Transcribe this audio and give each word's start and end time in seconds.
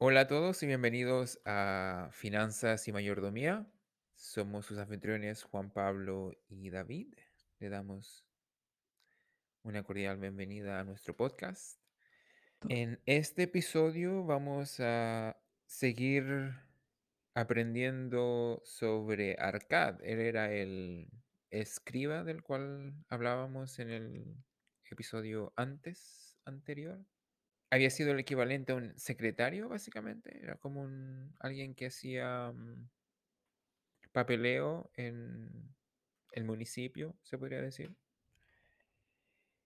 Hola 0.00 0.20
a 0.20 0.26
todos 0.28 0.62
y 0.62 0.68
bienvenidos 0.68 1.40
a 1.44 2.10
Finanzas 2.12 2.86
y 2.86 2.92
Mayordomía. 2.92 3.66
Somos 4.14 4.64
sus 4.66 4.78
anfitriones 4.78 5.42
Juan 5.42 5.72
Pablo 5.72 6.30
y 6.48 6.70
David. 6.70 7.14
Le 7.58 7.68
damos 7.68 8.24
una 9.64 9.82
cordial 9.82 10.18
bienvenida 10.18 10.78
a 10.78 10.84
nuestro 10.84 11.16
podcast. 11.16 11.80
En 12.68 13.00
este 13.06 13.42
episodio 13.42 14.24
vamos 14.24 14.78
a 14.78 15.36
seguir 15.66 16.54
aprendiendo 17.34 18.62
sobre 18.64 19.34
Arcad. 19.36 20.00
Él 20.04 20.20
era 20.20 20.52
el 20.52 21.10
escriba 21.50 22.22
del 22.22 22.44
cual 22.44 22.94
hablábamos 23.08 23.80
en 23.80 23.90
el 23.90 24.36
episodio 24.92 25.52
antes 25.56 26.38
anterior 26.44 27.04
había 27.70 27.90
sido 27.90 28.12
el 28.12 28.18
equivalente 28.18 28.72
a 28.72 28.76
un 28.76 28.98
secretario, 28.98 29.68
básicamente. 29.68 30.38
Era 30.42 30.56
como 30.56 30.82
un 30.82 31.34
alguien 31.40 31.74
que 31.74 31.86
hacía 31.86 32.52
mm, 32.52 32.88
papeleo 34.12 34.90
en 34.94 35.74
el 36.32 36.44
municipio, 36.44 37.14
se 37.22 37.38
podría 37.38 37.60
decir. 37.60 37.94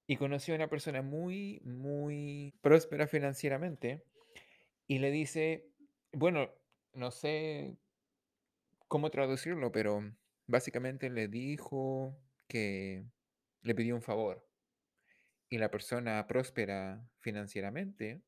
Y 0.06 0.16
conoció 0.16 0.54
a 0.54 0.56
una 0.56 0.68
persona 0.68 1.02
muy, 1.02 1.60
muy 1.64 2.54
próspera 2.60 3.06
financieramente 3.06 4.02
y 4.86 4.98
le 4.98 5.10
dice, 5.10 5.68
bueno, 6.12 6.50
no 6.92 7.10
sé 7.10 7.76
cómo 8.88 9.10
traducirlo, 9.10 9.72
pero 9.72 10.12
básicamente 10.46 11.08
le 11.08 11.28
dijo 11.28 12.14
que 12.48 13.04
le 13.62 13.74
pidió 13.74 13.94
un 13.94 14.02
favor. 14.02 14.46
Y 15.52 15.58
la 15.58 15.70
persona 15.70 16.26
próspera 16.26 17.06
financieramente 17.20 18.22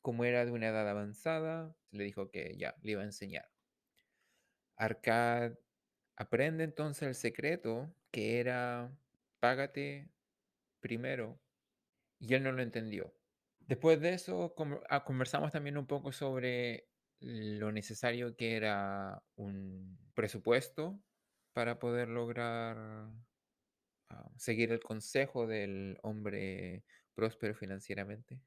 como 0.00 0.24
era 0.24 0.42
de 0.46 0.50
una 0.50 0.68
edad 0.68 0.88
avanzada, 0.88 1.76
le 1.90 2.04
dijo 2.04 2.30
que 2.30 2.56
ya, 2.56 2.74
le 2.80 2.92
iba 2.92 3.02
a 3.02 3.04
enseñar. 3.04 3.50
Arcad 4.74 5.52
aprende 6.16 6.64
entonces 6.64 7.08
el 7.08 7.14
secreto 7.14 7.94
que 8.10 8.40
era 8.40 8.90
págate 9.38 10.08
primero 10.80 11.38
y 12.18 12.32
él 12.32 12.42
no 12.42 12.52
lo 12.52 12.62
entendió. 12.62 13.14
Después 13.60 14.00
de 14.00 14.14
eso 14.14 14.54
ah, 14.88 15.04
conversamos 15.04 15.52
también 15.52 15.76
un 15.76 15.86
poco 15.86 16.10
sobre 16.10 16.88
lo 17.20 17.70
necesario 17.70 18.34
que 18.34 18.56
era 18.56 19.22
un 19.36 19.98
presupuesto 20.14 20.98
para 21.52 21.78
poder 21.78 22.08
lograr 22.08 23.12
seguir 24.36 24.72
el 24.72 24.80
consejo 24.80 25.46
del 25.46 25.98
hombre 26.02 26.84
próspero 27.14 27.54
financieramente. 27.54 28.40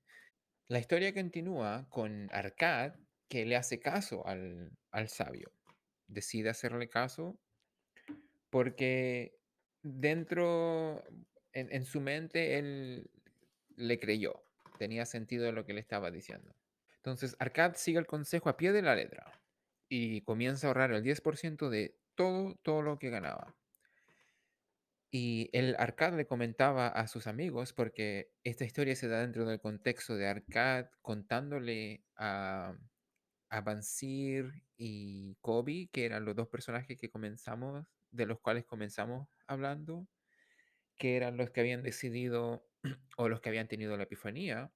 La 0.67 0.79
historia 0.79 1.13
continúa 1.13 1.87
con 1.89 2.29
Arcad, 2.31 2.93
que 3.29 3.45
le 3.45 3.55
hace 3.55 3.79
caso 3.79 4.25
al, 4.25 4.71
sabio. 5.07 5.51
Decide 6.07 6.49
hacerle 6.49 6.89
caso 6.89 7.39
porque 8.49 9.37
dentro, 9.83 11.03
en, 11.53 11.71
en, 11.71 11.85
su 11.85 12.01
mente, 12.01 12.57
él 12.57 13.09
le 13.75 13.99
creyó. 13.99 14.43
Tenía 14.79 15.05
sentido 15.05 15.51
lo 15.51 15.65
que 15.65 15.73
le 15.73 15.81
estaba 15.81 16.11
diciendo. 16.11 16.55
Entonces, 16.97 17.35
Arcad 17.39 17.75
sigue 17.75 17.99
el 17.99 18.07
consejo 18.07 18.49
a 18.49 18.57
pie 18.57 18.71
de 18.71 18.81
la 18.81 18.95
letra 18.95 19.39
y 19.89 20.21
comienza 20.21 20.65
a 20.65 20.69
ahorrar 20.69 20.91
el 20.91 21.03
10% 21.03 21.69
de 21.69 21.95
todo, 22.15 22.55
todo 22.63 22.81
lo 22.81 22.97
que 22.97 23.09
ganaba. 23.09 23.55
Y 25.11 25.49
el 25.53 25.75
Arcad 25.79 26.13
le 26.15 26.27
comentaba 26.27 26.87
a 26.87 27.07
sus 27.07 27.27
amigos, 27.27 27.73
porque 27.73 28.33
esta 28.43 28.65
historia 28.65 28.95
se 28.95 29.07
da 29.07 29.21
dentro 29.21 29.45
del 29.45 29.59
contexto 29.61 30.15
de 30.15 30.27
Arcad 30.27 30.87
contándole 31.01 32.03
a, 32.15 32.77
a 33.49 33.61
Bansir 33.61 34.63
y 34.77 35.35
Kobe, 35.41 35.89
que 35.91 36.05
eran 36.05 36.25
los 36.25 36.35
dos 36.35 36.49
personajes 36.49 36.97
que 36.99 37.09
comenzamos, 37.09 37.85
de 38.11 38.25
los 38.25 38.39
cuales 38.39 38.65
comenzamos 38.65 39.27
hablando, 39.47 40.07
que 40.97 41.15
eran 41.17 41.37
los 41.37 41.51
que 41.51 41.61
habían 41.61 41.83
decidido 41.83 42.67
o 43.17 43.29
los 43.29 43.41
que 43.41 43.49
habían 43.49 43.67
tenido 43.67 43.97
la 43.97 44.03
epifanía, 44.03 44.73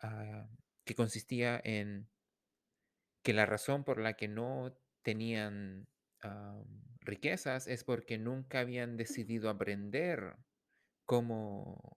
ah, 0.00 0.48
que 0.84 0.94
consistía 0.94 1.60
en 1.64 2.08
que 3.22 3.32
la 3.32 3.46
razón 3.46 3.84
por 3.84 3.98
la 4.00 4.14
que 4.14 4.28
no 4.28 4.78
tenían 5.02 5.88
riquezas 7.08 7.66
es 7.66 7.84
porque 7.84 8.18
nunca 8.18 8.60
habían 8.60 8.96
decidido 8.96 9.50
aprender 9.50 10.36
cómo 11.04 11.96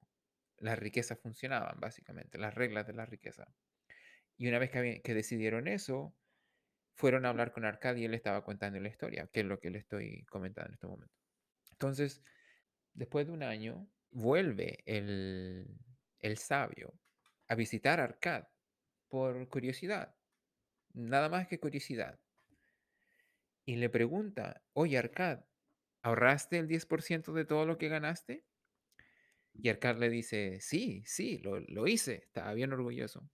las 0.58 0.80
riquezas 0.80 1.20
funcionaban, 1.20 1.80
básicamente, 1.80 2.38
las 2.38 2.56
reglas 2.56 2.88
de 2.88 2.94
la 2.94 3.06
riqueza. 3.06 3.54
Y 4.38 4.48
una 4.48 4.58
vez 4.58 4.72
que, 4.72 5.02
que 5.04 5.14
decidieron 5.14 5.68
eso, 5.68 6.16
fueron 6.96 7.26
a 7.26 7.30
hablar 7.30 7.52
con 7.52 7.66
Arcadia 7.66 8.04
y 8.04 8.06
él 8.06 8.14
estaba 8.14 8.44
contando 8.44 8.80
la 8.80 8.90
historia, 8.90 9.28
que 9.28 9.42
es 9.42 9.46
lo 9.46 9.60
que 9.60 9.70
le 9.70 9.80
estoy 9.80 10.24
comentando 10.26 10.70
en 10.70 10.74
este 10.76 10.88
momento. 10.88 11.14
Entonces, 11.72 12.24
después 12.94 13.28
de 13.28 13.34
un 13.34 13.44
año, 13.44 13.90
vuelve 14.12 14.84
el, 14.86 15.68
el 16.20 16.38
sabio 16.38 16.94
a 17.48 17.56
visitar 17.56 18.00
Arcad 18.00 18.46
por 19.10 19.50
curiosidad, 19.50 20.16
nada 20.94 21.28
más 21.28 21.48
que 21.48 21.60
curiosidad 21.60 22.21
y 23.66 23.76
le 23.76 23.90
pregunta, 23.90 24.64
oye 24.74 24.98
Arcad, 24.98 25.46
¿ahorraste 26.02 26.58
el 26.58 26.68
10% 26.68 27.34
de 27.34 27.46
todo 27.46 27.66
lo 27.66 27.78
que 27.78 27.90
ganaste? 27.90 28.46
Y 29.54 29.70
Arcad 29.70 29.98
le 29.98 30.10
dice, 30.10 30.60
sí, 30.62 31.04
sí, 31.06 31.40
lo, 31.40 31.88
hice, 31.88 32.24
estaba 32.26 32.54
bien 32.54 32.74
orgulloso. 32.74 33.30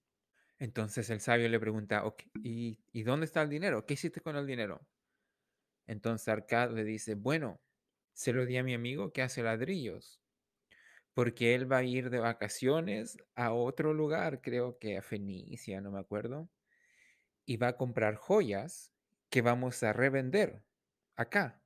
Entonces 0.59 1.09
el 1.09 1.21
sabio 1.21 1.47
le 1.49 1.59
pregunta, 1.59 2.03
¿y, 2.43 2.79
¿y 2.91 3.03
dónde 3.03 3.25
está 3.25 3.41
el 3.43 3.49
dinero? 3.49 3.85
¿Qué 3.85 3.93
hiciste 3.93 4.21
con 4.21 4.35
el 4.35 4.47
dinero? 4.47 4.87
Entonces 5.85 6.27
Arcad 6.27 6.71
le 6.71 6.83
dice, 6.83 7.15
bueno, 7.15 7.61
se 8.13 8.33
lo 8.33 8.45
di 8.45 8.57
a 8.57 8.63
mi 8.63 8.73
amigo 8.73 9.13
que 9.13 9.21
hace 9.21 9.43
ladrillos, 9.43 10.19
porque 11.13 11.55
él 11.55 11.71
va 11.71 11.77
a 11.77 11.83
ir 11.83 12.09
de 12.09 12.19
vacaciones 12.19 13.17
a 13.35 13.53
otro 13.53 13.93
lugar, 13.93 14.41
creo 14.41 14.79
que 14.79 14.97
a 14.97 15.01
Fenicia, 15.01 15.81
no 15.81 15.91
me 15.91 15.99
acuerdo, 15.99 16.49
y 17.45 17.57
va 17.57 17.69
a 17.69 17.77
comprar 17.77 18.15
joyas 18.15 18.96
que 19.29 19.41
vamos 19.41 19.83
a 19.83 19.93
revender 19.93 20.63
acá, 21.15 21.61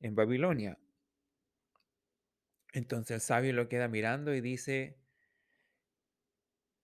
en 0.00 0.14
Babilonia. 0.14 0.78
Entonces 2.72 3.14
el 3.16 3.20
sabio 3.20 3.52
lo 3.52 3.68
queda 3.68 3.88
mirando 3.88 4.34
y 4.34 4.40
dice, 4.40 4.96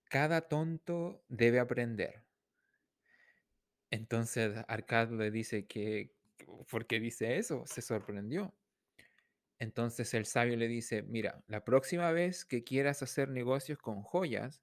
cada 0.09 0.41
tonto 0.41 1.23
debe 1.29 1.59
aprender. 1.59 2.23
Entonces 3.89 4.63
Arcad 4.67 5.11
le 5.11 5.31
dice 5.31 5.65
que, 5.65 6.13
¿por 6.69 6.87
qué 6.87 6.99
dice 6.99 7.37
eso? 7.37 7.65
Se 7.65 7.81
sorprendió. 7.81 8.53
Entonces 9.59 10.13
el 10.13 10.25
sabio 10.25 10.55
le 10.57 10.67
dice, 10.67 11.03
mira, 11.03 11.43
la 11.47 11.63
próxima 11.63 12.11
vez 12.11 12.45
que 12.45 12.63
quieras 12.63 13.01
hacer 13.01 13.29
negocios 13.29 13.79
con 13.79 14.03
joyas, 14.03 14.61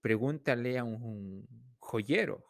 pregúntale 0.00 0.78
a 0.78 0.84
un 0.84 1.48
joyero, 1.78 2.44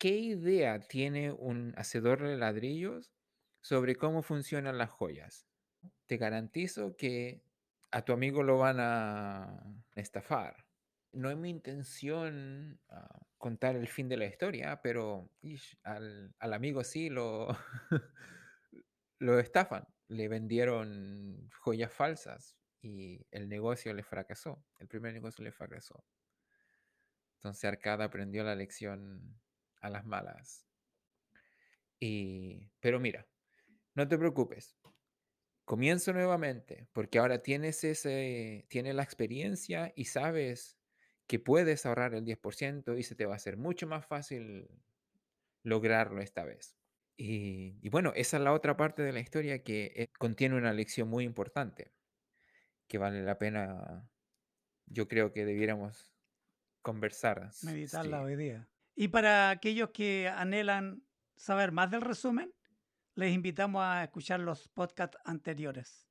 ¿qué 0.00 0.16
idea 0.16 0.80
tiene 0.80 1.30
un 1.30 1.74
hacedor 1.76 2.22
de 2.22 2.36
ladrillos 2.38 3.12
sobre 3.60 3.96
cómo 3.96 4.22
funcionan 4.22 4.78
las 4.78 4.90
joyas? 4.90 5.46
Te 6.06 6.16
garantizo 6.16 6.96
que 6.96 7.44
a 7.90 8.02
tu 8.02 8.14
amigo 8.14 8.42
lo 8.42 8.56
van 8.58 8.78
a 8.80 9.62
estafar. 9.94 10.66
No 11.12 11.30
es 11.30 11.36
mi 11.36 11.50
intención 11.50 12.80
ah, 12.88 13.20
contar 13.36 13.76
el 13.76 13.88
fin 13.88 14.08
de 14.08 14.16
la 14.16 14.24
historia, 14.24 14.80
pero 14.82 15.30
al, 15.84 16.34
amigo 16.40 16.82
sí 16.82 17.10
lo, 17.10 17.48
lo 19.18 19.38
estafan. 19.38 19.86
Le 20.08 20.28
vendieron 20.28 21.50
joyas 21.60 21.92
falsas 21.92 22.56
y 22.80 23.26
el 23.30 23.50
negocio 23.50 23.92
le 23.92 24.02
fracasó. 24.02 24.64
El 24.78 24.88
primer 24.88 25.12
negocio 25.12 25.44
le 25.44 25.52
fracasó. 25.52 26.02
Entonces 27.36 27.64
Arcada 27.64 28.04
aprendió 28.06 28.44
la 28.44 28.54
lección 28.54 29.38
a 29.80 29.90
las 29.90 30.04
malas. 30.04 30.66
Y, 31.98 32.70
pero 32.80 32.98
mira, 32.98 33.26
no 33.94 34.08
te 34.08 34.18
preocupes. 34.18 34.78
Comienzo 35.64 36.12
nuevamente, 36.12 36.88
porque 36.92 37.18
ahora 37.18 37.42
tienes, 37.42 37.84
ese, 37.84 38.66
tienes 38.68 38.94
la 38.94 39.02
experiencia 39.02 39.92
y 39.94 40.06
sabes 40.06 40.78
que 41.26 41.38
puedes 41.38 41.86
ahorrar 41.86 42.14
el 42.14 42.24
10% 42.24 42.98
y 42.98 43.02
se 43.04 43.14
te 43.14 43.26
va 43.26 43.34
a 43.34 43.36
hacer 43.36 43.56
mucho 43.56 43.86
más 43.86 44.04
fácil 44.04 44.68
lograrlo 45.62 46.20
esta 46.22 46.44
vez. 46.44 46.76
Y, 47.16 47.78
y 47.82 47.88
bueno, 47.90 48.12
esa 48.16 48.38
es 48.38 48.42
la 48.42 48.52
otra 48.52 48.76
parte 48.76 49.02
de 49.02 49.12
la 49.12 49.20
historia 49.20 49.62
que 49.62 49.92
eh, 49.94 50.08
contiene 50.18 50.56
una 50.56 50.72
lección 50.72 51.08
muy 51.08 51.24
importante, 51.24 51.92
que 52.88 52.98
vale 52.98 53.22
la 53.22 53.38
pena, 53.38 54.10
yo 54.86 55.06
creo 55.06 55.32
que 55.32 55.44
debiéramos 55.44 56.12
conversar. 56.82 57.50
Meditarla 57.62 58.22
hoy 58.22 58.36
día. 58.36 58.68
Y 59.00 59.08
para 59.08 59.48
aquellos 59.48 59.92
que 59.92 60.28
anhelan 60.28 61.02
saber 61.34 61.72
más 61.72 61.90
del 61.90 62.02
resumen, 62.02 62.52
les 63.14 63.32
invitamos 63.32 63.82
a 63.82 64.04
escuchar 64.04 64.40
los 64.40 64.68
podcasts 64.68 65.16
anteriores. 65.24 66.06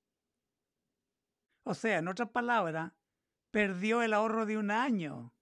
O 1.62 1.75
sea, 1.75 2.00
en 2.00 2.07
otras 2.07 2.31
palabras, 2.31 2.91
perdió 3.51 4.01
el 4.01 4.12
ahorro 4.12 4.47
de 4.47 4.57
un 4.57 4.71
año. 4.71 5.36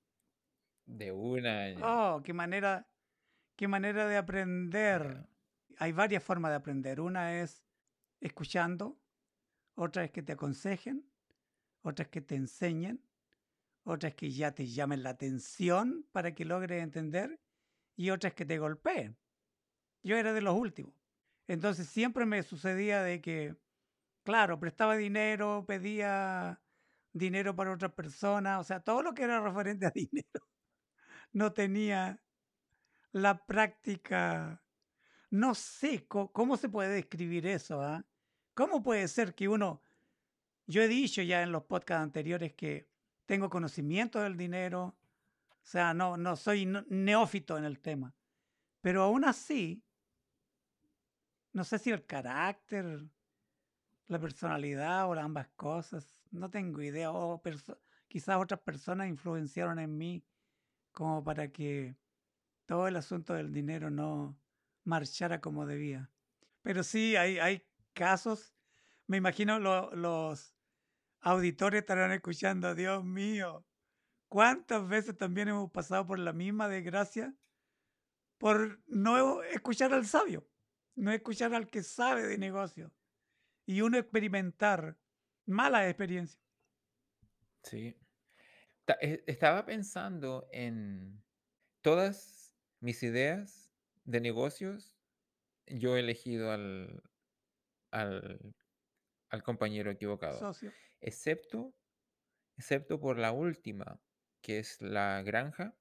De 0.88 1.14
un 1.14 1.46
año. 1.46 1.80
Oh, 1.86 2.22
qué 2.22 2.34
manera, 2.34 2.86
qué 3.56 3.70
manera 3.70 4.10
de 4.10 4.18
aprender. 4.18 5.30
Hay 5.78 5.94
varias 5.94 6.26
formas 6.26 6.52
de 6.52 6.58
aprender. 6.58 7.00
Una 7.00 7.40
es 7.40 7.64
escuchando, 8.20 9.00
otra 9.76 10.04
es 10.04 10.12
que 10.12 10.22
te 10.22 10.34
aconsejen, 10.34 11.10
otra 11.82 12.04
es 12.04 12.10
que 12.10 12.20
te 12.20 12.36
enseñen, 12.36 13.07
otra 13.88 14.10
es 14.10 14.16
que 14.16 14.30
ya 14.30 14.52
te 14.52 14.68
llamen 14.68 15.02
la 15.02 15.12
atención 15.12 16.06
para 16.12 16.36
que 16.36 16.44
logres 16.44 16.84
entender 16.84 17.40
y 17.96 18.10
otra 18.10 18.30
es 18.30 18.36
que 18.36 18.46
te 18.46 18.60
golpeen. 18.60 19.18
Yo 20.04 20.18
era 20.18 20.34
de 20.34 20.42
los 20.42 20.56
últimos. 20.56 20.94
Entonces 21.48 21.88
siempre 21.88 22.26
me 22.26 22.44
sucedía 22.44 23.02
de 23.02 23.22
que, 23.22 23.56
claro, 24.24 24.60
prestaba 24.60 24.98
dinero, 24.98 25.64
pedía 25.66 26.62
dinero 27.14 27.56
para 27.56 27.74
otras 27.74 27.94
personas, 27.94 28.60
o 28.60 28.64
sea, 28.66 28.82
todo 28.82 29.02
lo 29.02 29.14
que 29.14 29.24
era 29.24 29.40
referente 29.40 29.86
a 29.86 29.92
dinero. 29.96 30.48
No 31.32 31.54
tenía 31.54 32.22
la 33.14 33.46
práctica, 33.46 34.62
no 35.30 35.56
sé 35.56 36.06
cómo, 36.08 36.58
se 36.58 36.68
puede 36.68 36.94
describir 36.94 37.48
eso, 37.48 37.82
¿ah? 37.82 38.06
¿Cómo 38.54 38.84
puede 38.84 39.08
ser 39.08 39.34
que 39.34 39.48
uno, 39.48 39.82
yo 40.66 40.82
he 40.82 40.90
dicho 40.90 41.22
ya 41.22 41.42
en 41.42 41.54
los 41.54 41.64
podcasts 41.64 42.04
anteriores 42.04 42.54
que 42.54 42.90
tengo 43.28 43.50
conocimiento 43.50 44.20
del 44.22 44.36
dinero, 44.38 44.98
o 45.62 45.66
sea, 45.70 45.94
no, 45.94 46.18
no 46.18 46.36
soy 46.36 46.66
neófito 46.88 47.58
en 47.58 47.66
el 47.66 47.80
tema, 47.80 48.16
pero 48.82 49.04
aún 49.04 49.26
así, 49.26 49.84
no 51.54 51.64
sé 51.64 51.78
si 51.78 51.92
el 51.92 52.06
carácter, 52.06 53.08
la 54.08 54.20
personalidad 54.20 55.08
o 55.10 55.14
ambas 55.14 55.50
cosas, 55.50 56.24
no 56.32 56.50
tengo 56.50 56.82
idea, 56.82 57.12
o 57.12 57.42
quizás 58.08 58.38
otras 58.38 58.62
personas 58.62 59.10
influenciaron 59.10 59.80
en 59.80 59.98
mí 59.98 60.24
como 60.94 61.24
para 61.24 61.52
que 61.52 61.98
todo 62.66 62.88
el 62.88 62.96
asunto 62.96 63.34
del 63.34 63.52
dinero 63.54 63.90
no 63.90 64.40
marchara 64.84 65.42
como 65.42 65.66
debía. 65.66 66.10
Pero 66.62 66.84
sí, 66.84 67.16
hay, 67.16 67.40
hay 67.40 67.68
casos, 67.94 68.56
me 69.08 69.18
imagino 69.18 69.60
lo- 69.60 69.94
los 69.96 70.57
auditores 71.22 71.82
estarán 71.82 72.12
escuchando, 72.12 72.76
Dios 72.76 73.04
mío, 73.06 73.68
¿cuántas 74.30 74.88
veces 74.88 75.18
también 75.18 75.50
hemos 75.50 75.72
pasado 75.72 76.08
por 76.08 76.20
la 76.20 76.34
misma 76.34 76.70
desgracia 76.70 77.38
por 78.38 78.84
no 78.88 79.44
escuchar 79.44 79.94
al 79.94 80.06
sabio, 80.06 80.50
no 80.96 81.12
escuchar 81.12 81.54
al 81.54 81.68
que 81.70 81.84
sabe 81.84 82.24
de 82.24 82.38
negocio 82.38 82.94
y 83.68 83.82
uno 83.82 83.98
experimentar 83.98 85.00
malas 85.48 85.88
experiencias? 85.88 86.42
Sí. 87.64 88.00
Ta- 88.86 88.98
e- 89.02 89.24
Estaba 89.28 89.66
pensando 89.66 90.48
en 90.52 91.24
todas 91.82 92.58
mis 92.82 93.04
ideas 93.04 93.74
de 94.06 94.22
negocios. 94.22 95.00
Yo 95.68 95.98
he 95.98 96.02
elegido 96.02 96.52
al, 96.52 97.04
al, 97.92 98.56
al 99.30 99.44
compañero 99.44 99.92
equivocado, 99.92 100.40
Socio. 100.40 100.72
excepto, 101.02 101.76
excepto 102.58 103.00
por 103.00 103.18
la 103.20 103.32
última, 103.32 104.02
que 104.42 104.60
es 104.60 104.82
la 104.82 105.22
granja. 105.24 105.78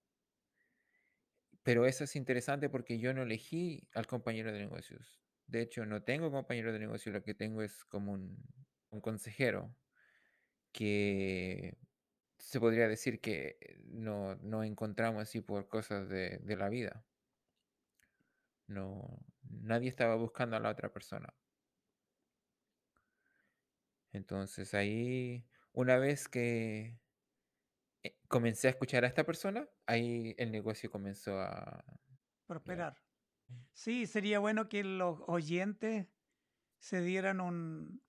Pero 1.63 1.87
eso 1.87 2.05
es 2.05 2.17
interesante 2.17 2.69
porque 2.71 2.99
yo 2.99 3.13
no 3.13 3.23
elegí 3.23 3.89
al 3.95 4.07
compañero 4.07 4.53
de 4.53 4.59
negocios. 4.61 5.23
De 5.47 5.61
hecho, 5.63 5.85
no 5.87 6.03
tengo 6.03 6.31
compañero 6.31 6.73
de 6.73 6.79
negocios, 6.79 7.13
lo 7.15 7.23
que 7.23 7.35
tengo 7.35 7.63
es 7.63 7.85
como 7.85 8.13
un, 8.13 8.37
un 8.91 9.01
consejero 9.01 9.77
que 10.73 11.79
se 12.39 12.61
podría 12.61 12.89
decir 12.89 13.21
que 13.21 13.81
no, 13.87 14.37
no 14.37 14.65
encontramos 14.65 15.23
así 15.23 15.41
por 15.41 15.69
cosas 15.69 16.09
de, 16.09 16.39
de 16.39 16.57
la 16.57 16.69
vida. 16.69 17.07
No, 18.69 19.25
nadie 19.43 19.89
estaba 19.89 20.15
buscando 20.17 20.57
a 20.57 20.61
la 20.61 20.71
otra 20.71 20.93
persona. 20.93 21.35
Entonces 24.17 24.73
ahí, 24.75 25.47
una 25.73 25.99
vez 25.99 26.29
que 26.29 26.99
eh, 28.03 28.19
comencé 28.29 28.69
a 28.69 28.71
escuchar 28.71 29.05
a 29.05 29.09
esta 29.09 29.25
persona, 29.25 29.69
ahí 29.87 30.35
el 30.39 30.51
negocio 30.51 30.91
comenzó 30.91 31.39
a... 31.39 31.85
prosperar. 32.47 32.97
Sí, 33.73 34.07
sería 34.07 34.39
bueno 34.39 34.69
que 34.69 34.83
los 34.83 35.21
oyentes 35.27 36.07
se 36.79 37.03
dieran 37.03 37.41
un, 37.41 38.03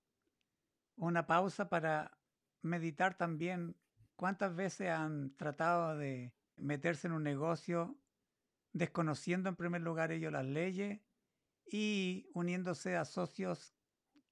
una 0.96 1.26
pausa 1.26 1.68
para 1.68 2.18
meditar 2.62 3.16
también 3.16 3.76
cuántas 4.16 4.54
veces 4.56 4.88
han 4.90 5.36
tratado 5.36 5.96
de 5.96 6.32
meterse 6.56 7.06
en 7.06 7.12
un 7.12 7.22
negocio 7.22 7.98
desconociendo 8.72 9.48
en 9.48 9.56
primer 9.56 9.82
lugar 9.82 10.10
ellos 10.10 10.32
las 10.32 10.44
leyes 10.44 11.00
y 11.70 12.28
uniéndose 12.32 12.96
a 12.96 13.04
socios 13.04 13.74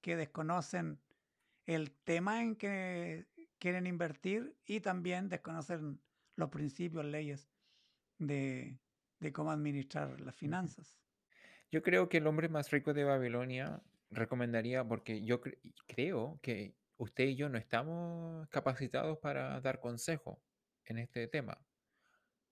que 0.01 0.15
desconocen 0.15 0.99
el 1.67 1.91
tema 1.91 2.41
en 2.41 2.55
que 2.57 3.27
quieren 3.59 3.87
invertir 3.87 4.57
y 4.65 4.81
también 4.81 5.29
desconocen 5.29 6.01
los 6.35 6.49
principios, 6.49 7.05
leyes 7.05 7.51
de, 8.19 8.81
de 9.19 9.33
cómo 9.33 9.51
administrar 9.51 10.21
las 10.21 10.35
finanzas. 10.35 10.99
Yo 11.71 11.81
creo 11.83 12.09
que 12.09 12.17
el 12.17 12.27
hombre 12.27 12.49
más 12.49 12.71
rico 12.71 12.93
de 12.93 13.03
Babilonia 13.03 13.83
recomendaría, 14.09 14.85
porque 14.87 15.23
yo 15.23 15.41
cre- 15.41 15.59
creo 15.87 16.39
que 16.41 16.77
usted 16.97 17.25
y 17.25 17.35
yo 17.35 17.49
no 17.49 17.57
estamos 17.57 18.47
capacitados 18.49 19.19
para 19.19 19.59
dar 19.61 19.79
consejo 19.79 20.43
en 20.85 20.99
este 20.99 21.27
tema, 21.27 21.67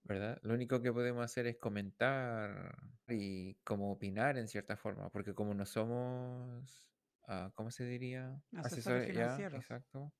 ¿verdad? 0.03 0.39
Lo 0.43 0.53
único 0.53 0.81
que 0.81 0.93
podemos 0.93 1.25
hacer 1.25 1.47
es 1.47 1.57
comentar 1.57 2.75
y 3.07 3.55
como 3.63 3.91
opinar 3.91 4.37
en 4.37 4.47
cierta 4.47 4.77
forma, 4.77 5.09
porque 5.11 5.33
como 5.35 5.53
no 5.53 5.65
somos, 5.65 6.94
ah, 7.27 7.51
¿cómo 7.55 7.71
se 7.71 7.85
diría? 7.85 8.41
Asesores 8.53 9.07
ya, 9.07 9.13
financieros. 9.13 9.59
exacto. 9.59 10.13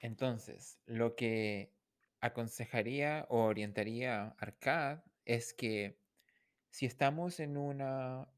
Entonces, 0.00 0.78
lo 0.86 1.16
que 1.16 1.74
aconsejaría 2.20 3.26
o 3.28 3.44
orientaría 3.44 4.22
a 4.22 4.28
Arcad 4.38 5.00
es 5.24 5.52
que 5.54 5.98
si 6.70 6.86
estamos 6.86 7.40
en 7.40 7.56
una, 7.56 8.28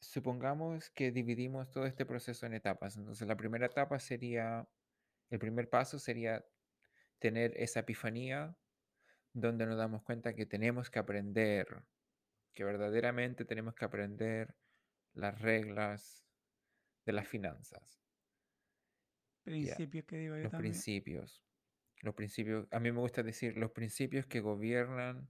supongamos 0.00 0.90
que 0.90 1.10
dividimos 1.10 1.70
todo 1.70 1.86
este 1.86 2.06
proceso 2.06 2.46
en 2.46 2.54
etapas. 2.54 2.96
Entonces, 2.96 3.26
la 3.26 3.36
primera 3.36 3.66
etapa 3.66 3.98
sería, 3.98 4.68
el 5.30 5.38
primer 5.38 5.68
paso 5.68 5.98
sería 5.98 6.44
tener 7.18 7.52
esa 7.56 7.80
epifanía 7.80 8.56
donde 9.32 9.66
nos 9.66 9.76
damos 9.76 10.02
cuenta 10.02 10.34
que 10.34 10.46
tenemos 10.46 10.90
que 10.90 10.98
aprender, 10.98 11.84
que 12.52 12.64
verdaderamente 12.64 13.44
tenemos 13.44 13.74
que 13.74 13.84
aprender 13.84 14.54
las 15.12 15.40
reglas 15.40 16.23
de 17.04 17.12
las 17.12 17.28
finanzas, 17.28 18.00
Principios 19.42 20.06
que 20.06 20.16
digo 20.16 20.36
yo 20.36 20.42
los 20.44 20.52
también. 20.52 20.72
principios. 20.72 21.44
Los 22.00 22.14
principios, 22.14 22.66
a 22.70 22.80
mí 22.80 22.92
me 22.92 23.00
gusta 23.00 23.22
decir 23.22 23.56
los 23.56 23.70
principios 23.72 24.26
que 24.26 24.40
gobiernan 24.40 25.28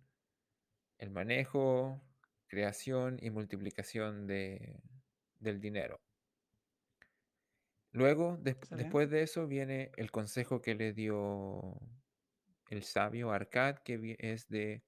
el 0.98 1.10
manejo, 1.10 2.00
creación 2.46 3.18
y 3.20 3.30
multiplicación 3.30 4.26
de, 4.26 4.80
del 5.40 5.60
dinero. 5.60 6.00
Luego, 7.92 8.38
después 8.40 9.08
de 9.10 9.22
eso, 9.22 9.46
viene 9.46 9.92
el 9.96 10.10
consejo 10.10 10.60
que 10.60 10.74
le 10.74 10.92
dio 10.92 11.80
el 12.70 12.82
sabio 12.82 13.30
Arcad, 13.30 13.78
que 13.78 14.16
es 14.18 14.48
de 14.48 14.82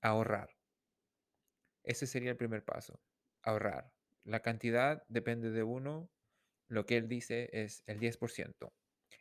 ahorrar. 0.00 0.50
Ese 1.82 2.06
sería 2.06 2.30
el 2.30 2.36
primer 2.36 2.64
paso, 2.64 3.00
ahorrar. 3.42 3.95
La 4.26 4.40
cantidad 4.40 5.04
depende 5.08 5.50
de 5.52 5.62
uno, 5.62 6.10
lo 6.68 6.84
que 6.84 6.96
él 6.96 7.08
dice 7.08 7.48
es 7.52 7.82
el 7.86 8.00
10%. 8.00 8.74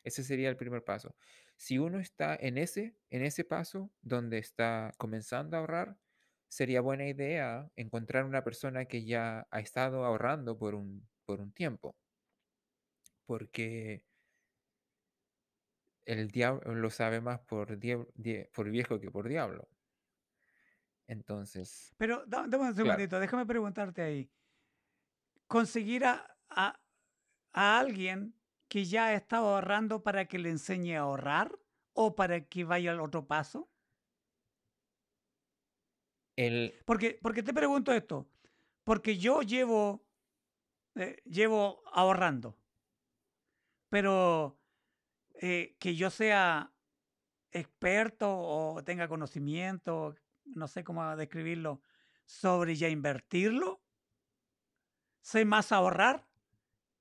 Ese 0.04 0.24
sería 0.24 0.50
el 0.50 0.58
primer 0.58 0.84
paso. 0.84 1.16
Si 1.58 1.78
uno 1.78 2.00
está 2.00 2.36
en 2.36 2.58
ese, 2.58 2.98
en 3.12 3.24
ese 3.24 3.44
paso 3.46 3.92
donde 4.02 4.40
está 4.40 4.92
comenzando 4.98 5.58
a 5.58 5.60
ahorrar, 5.62 6.00
sería 6.48 6.82
buena 6.82 7.08
idea 7.08 7.72
encontrar 7.76 8.26
una 8.26 8.44
persona 8.44 8.86
que 8.86 9.06
ya 9.06 9.48
ha 9.52 9.60
estado 9.60 10.06
ahorrando 10.06 10.58
por 10.58 10.74
un, 10.76 11.08
por 11.26 11.40
un 11.40 11.52
tiempo. 11.54 11.96
Porque 13.28 14.04
el 16.06 16.30
diablo 16.32 16.74
lo 16.76 16.90
sabe 16.90 17.22
más 17.22 17.42
por, 17.42 17.78
viejo 17.78 19.00
que 19.00 19.12
por 19.12 19.28
diablo. 19.28 19.68
Entonces, 21.08 21.94
Pero 21.98 22.26
da- 22.26 22.48
dame 22.48 22.66
un 22.70 22.74
Claro. 22.74 22.76
segundito, 22.76 23.20
déjame 23.20 23.46
preguntarte 23.46 24.02
ahí. 24.02 24.32
Conseguir 25.48 26.06
a, 26.06 26.38
a- 26.50 26.80
a 27.54 27.80
alguien 27.80 28.36
que 28.68 28.86
ya 28.86 29.08
ha 29.08 29.14
estado 29.14 29.48
ahorrando 29.56 30.04
para 30.04 30.26
que 30.28 30.40
le 30.40 30.50
enseñe 30.50 30.96
a 30.98 31.02
ahorrar 31.02 31.60
o 31.94 32.16
para 32.16 32.48
que 32.50 32.64
vaya 32.64 32.92
al 32.92 33.02
otro 33.02 33.28
paso? 33.28 33.70
el, 36.36 36.74
Porque, 36.86 37.18
porque 37.22 37.44
te 37.44 37.54
pregunto 37.54 37.92
esto, 37.94 38.28
porque 38.84 39.18
yo 39.18 39.42
llevo, 39.42 40.08
eh, 40.96 41.22
llevo 41.26 41.84
ahorrando, 41.94 42.58
pero 43.90 44.62
eh, 45.42 45.78
que 45.80 45.96
yo 45.96 46.10
sea 46.10 46.76
experto 47.52 48.28
o 48.38 48.84
tenga 48.84 49.08
conocimiento, 49.08 50.16
no 50.46 50.68
sé 50.68 50.84
cómo 50.84 51.16
describirlo, 51.18 51.82
sobre 52.26 52.76
ya 52.76 52.90
invertirlo, 52.90 53.85
sé 55.26 55.44
más 55.44 55.72
ahorrar 55.72 56.28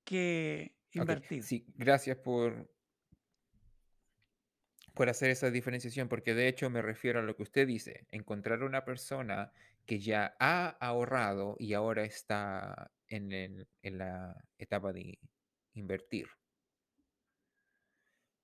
que 0.05 0.75
invertir. 0.93 1.43
sí, 1.43 1.67
gracias 1.77 2.17
por, 2.17 2.71
por 4.95 5.11
hacer 5.11 5.29
esa 5.29 5.51
diferenciación, 5.51 6.09
porque 6.09 6.35
de 6.35 6.49
hecho 6.49 6.71
me 6.71 6.81
refiero 6.81 7.21
a 7.21 7.23
lo 7.23 7.37
que 7.37 7.43
usted 7.43 7.67
dice, 7.67 8.07
encontrar 8.11 8.63
una 8.63 8.83
persona 8.87 9.53
que 9.85 9.99
ya 10.01 10.35
ha 10.41 10.69
ahorrado 10.81 11.57
y 11.59 11.75
ahora 11.75 12.05
está 12.05 12.91
en, 13.09 13.31
el- 13.33 13.69
en 13.83 13.99
la 13.99 14.35
etapa 14.57 14.95
de 14.95 15.19
invertir. 15.75 16.27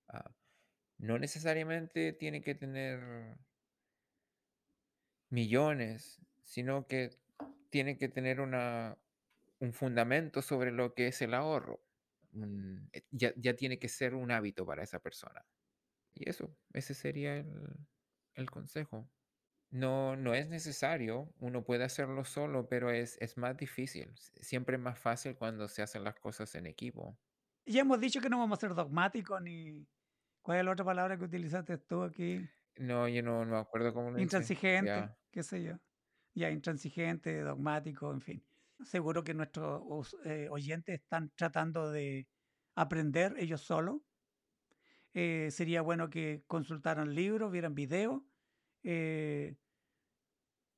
Ah, 0.08 0.30
no 0.98 1.18
necesariamente 1.18 2.12
tiene 2.12 2.42
que 2.42 2.54
tener 2.54 3.38
millones, 5.30 6.20
sino 6.42 6.86
que 6.86 7.10
tiene 7.70 7.96
que 7.96 8.08
tener 8.08 8.40
una, 8.40 8.98
un 9.60 9.72
fundamento 9.72 10.42
sobre 10.42 10.72
lo 10.72 10.94
que 10.94 11.08
es 11.08 11.22
el 11.22 11.34
ahorro. 11.34 11.84
Un- 12.32 12.88
eh, 12.92 13.04
ya, 13.10 13.32
ya 13.36 13.54
tiene 13.56 13.78
que 13.78 13.88
ser 13.88 14.14
un 14.14 14.30
hábito 14.32 14.66
para 14.66 14.82
esa 14.82 15.00
persona. 15.00 15.46
Y 16.14 16.28
eso, 16.30 16.56
ese 16.72 16.94
sería 16.94 17.36
el, 17.38 17.76
el 18.34 18.50
consejo. 18.50 19.10
No, 19.70 20.16
no 20.16 20.34
es 20.34 20.48
necesario, 20.48 21.34
uno 21.38 21.64
puede 21.64 21.84
hacerlo 21.84 22.24
solo, 22.24 22.68
pero 22.68 22.90
es, 22.90 23.18
es 23.20 23.36
más 23.38 23.56
difícil. 23.56 24.12
Siempre 24.16 24.76
es 24.76 24.82
más 24.82 24.98
fácil 24.98 25.36
cuando 25.36 25.68
se 25.68 25.82
hacen 25.82 26.04
las 26.04 26.16
cosas 26.20 26.54
en 26.56 26.66
equipo. 26.66 27.18
Ya 27.66 27.80
hemos 27.82 28.00
dicho 28.00 28.20
que 28.20 28.28
no 28.28 28.38
vamos 28.38 28.58
a 28.58 28.60
ser 28.60 28.74
dogmáticos 28.74 29.40
ni... 29.42 29.86
¿Cuál 30.42 30.58
es 30.60 30.64
la 30.64 30.72
otra 30.72 30.84
palabra 30.84 31.18
que 31.18 31.24
utilizaste 31.24 31.78
tú 31.78 32.02
aquí? 32.02 32.48
No, 32.78 33.06
yo 33.08 33.22
no, 33.22 33.44
no 33.44 33.52
me 33.52 33.58
acuerdo 33.58 33.92
cómo 33.94 34.10
lo. 34.10 34.18
Intransigente, 34.20 35.10
qué 35.32 35.42
sé 35.42 35.62
yo. 35.62 35.78
Ya, 36.34 36.50
intransigente, 36.50 37.40
dogmático, 37.40 38.12
en 38.12 38.20
fin. 38.20 38.44
Seguro 38.84 39.22
que 39.24 39.34
nuestros 39.34 39.82
os- 39.84 40.16
eh, 40.24 40.48
oyentes 40.50 41.00
están 41.00 41.30
tratando 41.36 41.90
de 41.90 42.28
aprender 42.74 43.34
ellos 43.38 43.60
solos. 43.60 44.00
Eh, 45.12 45.48
sería 45.50 45.82
bueno 45.82 46.08
que 46.08 46.44
consultaran 46.46 47.14
libros, 47.14 47.50
vieran 47.50 47.74
videos, 47.74 48.22
eh, 48.84 49.56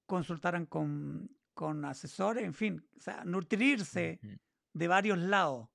consultaran 0.07 0.67
con, 0.67 1.37
con 1.55 1.85
asesores, 1.85 2.45
en 2.45 2.55
fin, 2.55 2.89
o 2.97 3.01
sea, 3.01 3.25
nutrirse 3.25 4.21
de 4.73 4.89
varios 4.89 5.19
lados, 5.19 5.69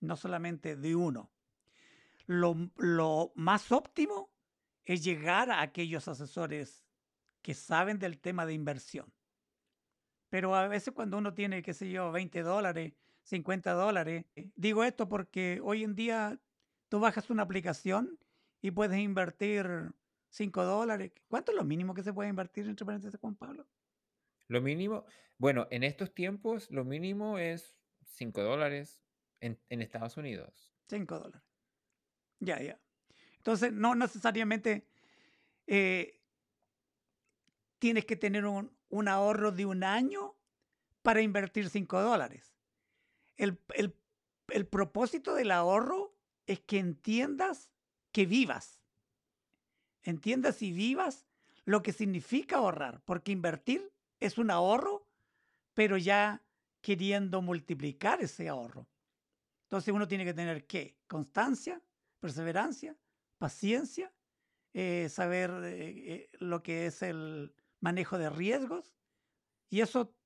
no 0.00 0.16
solamente 0.16 0.76
de 0.76 0.96
uno. 0.96 1.32
Lo, 2.26 2.70
lo 2.76 3.32
más 3.36 3.70
óptimo 3.72 4.32
es 4.84 5.04
llegar 5.04 5.50
a 5.50 5.60
aquellos 5.62 6.08
asesores 6.08 6.84
que 7.42 7.54
saben 7.54 7.98
del 7.98 8.20
tema 8.20 8.44
de 8.46 8.54
inversión. 8.54 9.12
Pero 10.34 10.56
a 10.56 10.66
veces 10.66 10.92
cuando 10.92 11.16
uno 11.16 11.32
tiene, 11.32 11.62
qué 11.62 11.72
sé 11.72 11.88
yo, 11.88 12.10
20 12.10 12.42
dólares, 12.42 12.92
50 13.22 13.70
dólares, 13.70 14.24
eh, 14.34 14.50
digo 14.56 14.82
esto 14.82 15.08
porque 15.08 15.60
hoy 15.62 15.84
en 15.84 15.94
día 15.94 16.40
tú 16.88 16.98
bajas 16.98 17.30
una 17.30 17.44
aplicación 17.44 18.18
y 18.60 18.72
puedes 18.72 18.98
invertir 18.98 19.92
5 20.30 20.64
dólares. 20.64 21.12
¿Cuánto 21.28 21.52
es 21.52 21.56
lo 21.56 21.62
mínimo 21.62 21.94
que 21.94 22.02
se 22.02 22.12
puede 22.12 22.30
invertir 22.30 22.66
entre 22.66 22.84
paréntesis, 22.84 23.20
Juan 23.20 23.36
Pablo? 23.36 23.64
Lo 24.48 24.60
mínimo, 24.60 25.04
bueno, 25.38 25.68
en 25.70 25.84
estos 25.84 26.12
tiempos 26.12 26.68
lo 26.68 26.84
mínimo 26.84 27.38
es 27.38 27.78
5 28.02 28.42
dólares 28.42 29.00
en, 29.38 29.56
en 29.68 29.82
Estados 29.82 30.16
Unidos. 30.16 30.74
5 30.88 31.16
dólares. 31.16 31.48
Ya, 32.40 32.60
ya. 32.60 32.80
Entonces, 33.36 33.72
no 33.72 33.94
necesariamente 33.94 34.84
eh, 35.68 36.20
tienes 37.78 38.04
que 38.04 38.16
tener 38.16 38.46
un, 38.46 38.76
un 38.94 39.08
ahorro 39.08 39.50
de 39.50 39.66
un 39.66 39.82
año 39.82 40.36
para 41.02 41.20
invertir 41.20 41.68
5 41.68 42.00
dólares. 42.00 42.54
El, 43.36 43.60
el- 43.74 43.96
propósito 44.68 45.34
del 45.34 45.50
ahorro 45.50 46.14
es 46.46 46.60
que 46.60 46.78
entiendas 46.78 47.72
que 48.12 48.24
vivas. 48.24 48.84
Entiendas 50.04 50.62
y 50.62 50.70
vivas 50.70 51.26
lo 51.64 51.82
que 51.82 51.92
significa 51.92 52.58
ahorrar, 52.58 53.02
porque 53.04 53.32
invertir 53.32 53.92
es 54.20 54.38
un 54.38 54.50
ahorro, 54.52 55.08
pero 55.72 55.96
ya 55.96 56.44
queriendo 56.80 57.42
multiplicar 57.42 58.22
ese 58.22 58.48
ahorro. 58.48 58.86
Entonces 59.64 59.92
uno 59.92 60.06
tiene 60.06 60.24
que 60.24 60.34
tener 60.34 60.66
qué? 60.66 61.00
Constancia, 61.08 61.82
perseverancia, 62.20 62.96
paciencia, 63.38 64.14
eh, 64.72 65.08
saber 65.08 65.50
eh, 65.64 66.12
eh, 66.14 66.30
lo 66.38 66.62
que 66.62 66.86
es 66.86 67.02
el 67.02 67.54
manejo 67.84 68.16
de 68.16 68.30
riesgos 68.30 68.94
y 69.68 69.82
eso 69.82 70.16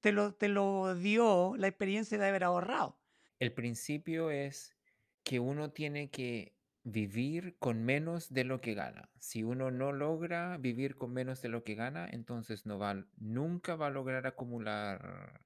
te 0.00 0.10
lo, 0.10 0.34
te 0.34 0.48
lo 0.48 0.96
dio 0.96 1.54
la 1.56 1.68
experiencia 1.68 2.18
de 2.18 2.26
haber 2.26 2.42
ahorrado. 2.42 2.98
El 3.38 3.54
principio 3.54 4.30
es 4.32 4.76
que 5.22 5.38
uno 5.38 5.70
tiene 5.70 6.10
que 6.10 6.56
vivir 6.82 7.56
con 7.60 7.84
menos 7.84 8.32
de 8.32 8.42
lo 8.42 8.60
que 8.60 8.74
gana. 8.74 9.08
Si 9.20 9.44
uno 9.44 9.70
no 9.70 9.92
logra 9.92 10.56
vivir 10.58 10.96
con 10.96 11.12
menos 11.12 11.40
de 11.42 11.48
lo 11.48 11.62
que 11.62 11.76
gana, 11.76 12.08
entonces 12.10 12.66
no 12.66 12.76
va, 12.76 13.06
nunca 13.18 13.76
va 13.76 13.86
a 13.86 13.90
lograr 13.90 14.26
acumular, 14.26 15.42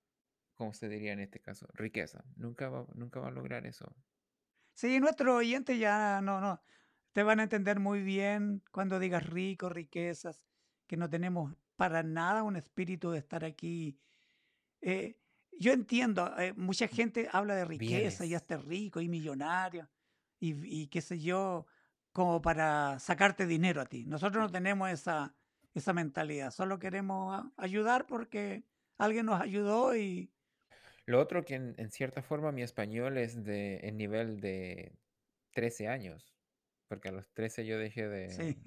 ¿cómo 0.55 0.73
se 0.73 0.89
diría 0.89 1.13
en 1.13 1.21
este 1.21 1.41
caso? 1.41 1.67
Riqueza. 1.75 2.25
Nunca 2.37 2.71
va, 2.71 2.87
nunca 2.95 3.21
va 3.21 3.29
a 3.29 3.33
lograr 3.33 3.67
eso. 3.67 3.95
Sí, 4.73 4.99
nuestros 4.99 5.35
oyentes 5.37 5.79
ya 5.79 6.23
no, 6.23 6.41
no, 6.41 6.63
te 7.13 7.23
van 7.23 7.41
a 7.41 7.43
entender 7.43 7.81
muy 7.81 8.03
bien 8.03 8.63
cuando 8.73 8.99
digas 8.99 9.27
rico, 9.27 9.69
riquezas, 9.69 10.43
que 10.87 10.97
no 10.97 11.09
tenemos 11.09 11.55
para 11.77 12.03
nada 12.03 12.43
un 12.43 12.57
espíritu 12.57 13.11
de 13.11 13.19
estar 13.19 13.45
aquí. 13.45 13.99
Eh, 14.81 15.17
yo 15.59 15.73
entiendo, 15.73 16.33
eh, 16.39 16.53
mucha 16.55 16.89
gente 16.89 17.29
habla 17.33 17.55
de 17.55 17.65
riqueza 17.65 18.25
y 18.25 18.29
Bienes. 18.29 18.43
hasta 18.43 18.57
rico 18.57 19.01
y 19.01 19.09
millonario 19.09 19.89
y, 20.41 20.83
y 20.83 20.87
qué 20.89 21.01
sé 21.01 21.19
yo, 21.19 21.67
como 22.13 22.43
para 22.43 22.99
sacarte 22.99 23.47
dinero 23.47 23.81
a 23.81 23.87
ti. 23.87 24.05
Nosotros 24.05 24.43
no 24.43 24.51
tenemos 24.51 24.91
esa, 24.91 25.35
esa 25.75 25.93
mentalidad, 25.93 26.51
solo 26.51 26.79
queremos 26.79 27.45
ayudar 27.57 28.07
porque 28.07 28.65
alguien 28.99 29.27
nos 29.27 29.41
ayudó 29.41 29.97
y 29.97 30.31
Lo 31.07 31.21
otro 31.21 31.45
que 31.45 31.57
en, 31.57 31.75
en 31.79 31.91
cierta 31.91 32.23
forma 32.23 32.53
mi 32.53 32.63
español 32.63 33.19
es 33.19 33.45
de 33.45 33.77
el 33.79 33.97
nivel 33.97 34.41
de 34.41 34.93
13 35.53 35.89
años, 35.89 36.35
porque 36.89 37.09
a 37.09 37.13
los 37.13 37.33
13 37.33 37.67
yo 37.67 37.79
dejé 37.79 38.09
de... 38.09 38.31
sí, 38.31 38.59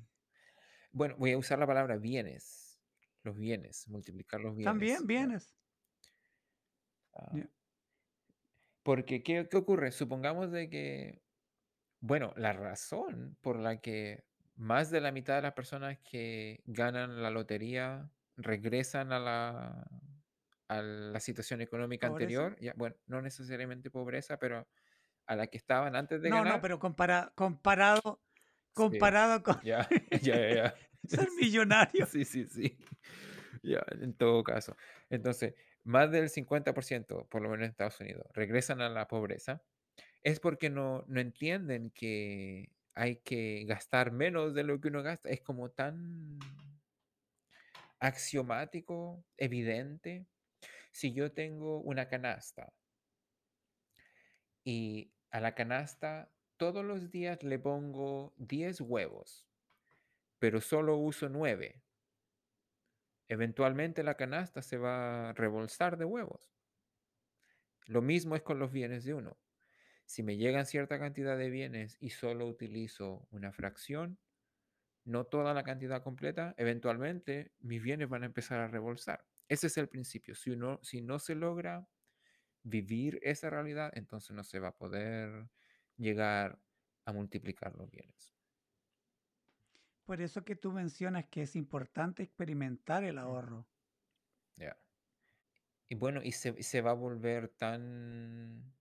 Bueno, 0.97 1.15
voy 1.19 1.31
a 1.33 1.37
usar 1.37 1.59
la 1.59 1.67
palabra 1.67 1.95
bienes, 1.97 2.81
los 3.21 3.37
bienes, 3.37 3.87
multiplicar 3.87 4.41
los 4.41 4.55
bienes. 4.55 4.71
también 4.71 4.99
ya. 4.99 5.05
vienes. 5.05 5.55
Ah. 7.13 7.47
Porque, 8.81 9.21
¿qué, 9.21 9.47
qué 9.47 9.57
ocurre? 9.57 9.91
Supongamos 9.91 10.51
de 10.51 10.71
que, 10.71 11.21
bueno, 11.99 12.33
la 12.35 12.51
razón 12.53 13.37
por 13.41 13.59
la 13.59 13.79
que 13.79 14.25
más 14.55 14.89
de 14.89 15.01
la 15.01 15.11
mitad 15.11 15.35
de 15.35 15.43
las 15.43 15.53
personas 15.53 15.99
que 15.99 16.63
ganan 16.65 17.21
la 17.21 17.29
lotería 17.29 18.09
regresan 18.37 19.11
a 19.11 19.19
la, 19.19 19.87
a 20.67 20.81
la 20.81 21.19
situación 21.19 21.61
económica 21.61 22.07
¿Pobreza? 22.07 22.23
anterior, 22.23 22.59
ya, 22.59 22.73
bueno, 22.75 22.95
no 23.05 23.21
necesariamente 23.21 23.91
pobreza, 23.91 24.39
pero 24.39 24.67
a 25.27 25.35
la 25.35 25.45
que 25.45 25.57
estaban 25.57 25.95
antes 25.95 26.23
de 26.23 26.29
No, 26.29 26.37
ganar. 26.37 26.55
no, 26.55 26.61
pero 26.61 26.79
compara- 26.79 27.33
comparado, 27.35 28.23
sí, 28.31 28.73
comparado 28.73 29.43
con 29.43 29.61
ya, 29.61 29.87
ya, 30.23 30.55
ya. 30.55 30.75
ser 31.07 31.27
millonario. 31.39 32.05
Sí, 32.05 32.25
sí, 32.25 32.45
sí. 32.45 32.77
Ya, 33.63 33.83
en 34.01 34.13
todo 34.13 34.43
caso. 34.43 34.75
Entonces, 35.09 35.55
más 35.83 36.11
del 36.11 36.29
50%, 36.29 37.27
por 37.27 37.41
lo 37.41 37.49
menos 37.49 37.65
en 37.65 37.71
Estados 37.71 37.99
Unidos, 37.99 38.25
regresan 38.33 38.81
a 38.81 38.89
la 38.89 39.07
pobreza, 39.07 39.61
es 40.23 40.39
porque 40.39 40.69
no, 40.69 41.03
no 41.07 41.19
entienden 41.19 41.91
que 41.91 42.71
hay 42.93 43.17
que 43.17 43.65
gastar 43.65 44.11
menos 44.11 44.53
de 44.53 44.63
lo 44.63 44.79
que 44.81 44.89
uno 44.89 45.03
gasta. 45.03 45.29
Es 45.29 45.41
como 45.41 45.69
tan 45.69 46.39
axiomático, 47.99 49.23
evidente. 49.37 50.25
Si 50.91 51.13
yo 51.13 51.31
tengo 51.31 51.79
una 51.79 52.07
canasta 52.07 52.73
y 54.63 55.11
a 55.31 55.39
la 55.39 55.55
canasta 55.55 56.31
todos 56.57 56.83
los 56.83 57.11
días 57.11 57.43
le 57.43 57.59
pongo 57.59 58.33
10 58.37 58.81
huevos, 58.81 59.46
pero 60.39 60.61
solo 60.61 60.97
uso 60.97 61.29
9, 61.29 61.83
eventualmente 63.27 64.03
la 64.03 64.15
canasta 64.15 64.61
se 64.61 64.77
va 64.77 65.29
a 65.29 65.33
rebolsar 65.33 65.97
de 65.97 66.05
huevos. 66.05 66.53
Lo 67.85 68.01
mismo 68.01 68.35
es 68.35 68.41
con 68.41 68.59
los 68.59 68.71
bienes 68.71 69.05
de 69.05 69.13
uno. 69.13 69.37
Si 70.05 70.23
me 70.23 70.37
llegan 70.37 70.65
cierta 70.65 70.99
cantidad 70.99 71.37
de 71.37 71.49
bienes 71.49 71.97
y 71.99 72.11
solo 72.11 72.47
utilizo 72.47 73.27
una 73.29 73.51
fracción, 73.51 74.19
no 75.05 75.25
toda 75.25 75.53
la 75.53 75.63
cantidad 75.63 76.03
completa, 76.03 76.53
eventualmente 76.57 77.53
mis 77.59 77.81
bienes 77.81 78.09
van 78.09 78.23
a 78.23 78.27
empezar 78.27 78.59
a 78.59 78.67
rebolsar. 78.67 79.25
Ese 79.47 79.67
es 79.67 79.77
el 79.77 79.87
principio. 79.87 80.35
Si, 80.35 80.51
uno, 80.51 80.79
si 80.83 81.01
no 81.01 81.19
se 81.19 81.35
logra 81.35 81.87
vivir 82.63 83.19
esa 83.23 83.49
realidad, 83.49 83.91
entonces 83.95 84.31
no 84.35 84.43
se 84.43 84.59
va 84.59 84.69
a 84.69 84.77
poder 84.77 85.49
llegar 85.97 86.59
a 87.05 87.13
multiplicar 87.13 87.75
los 87.75 87.89
bienes. 87.89 88.36
Por 90.07 90.21
eso 90.21 90.43
que 90.43 90.55
tú 90.55 90.71
mencionas 90.71 91.25
que 91.27 91.43
es 91.43 91.55
importante 91.55 92.23
experimentar 92.23 93.03
el 93.03 93.19
ahorro. 93.19 93.69
Ya. 94.57 94.77
Y 95.89 95.95
bueno, 95.95 96.21
y 96.23 96.31
se, 96.33 96.61
se 96.63 96.81
va 96.81 96.91
a 96.91 96.93
volver 96.93 97.49
tan 97.49 98.77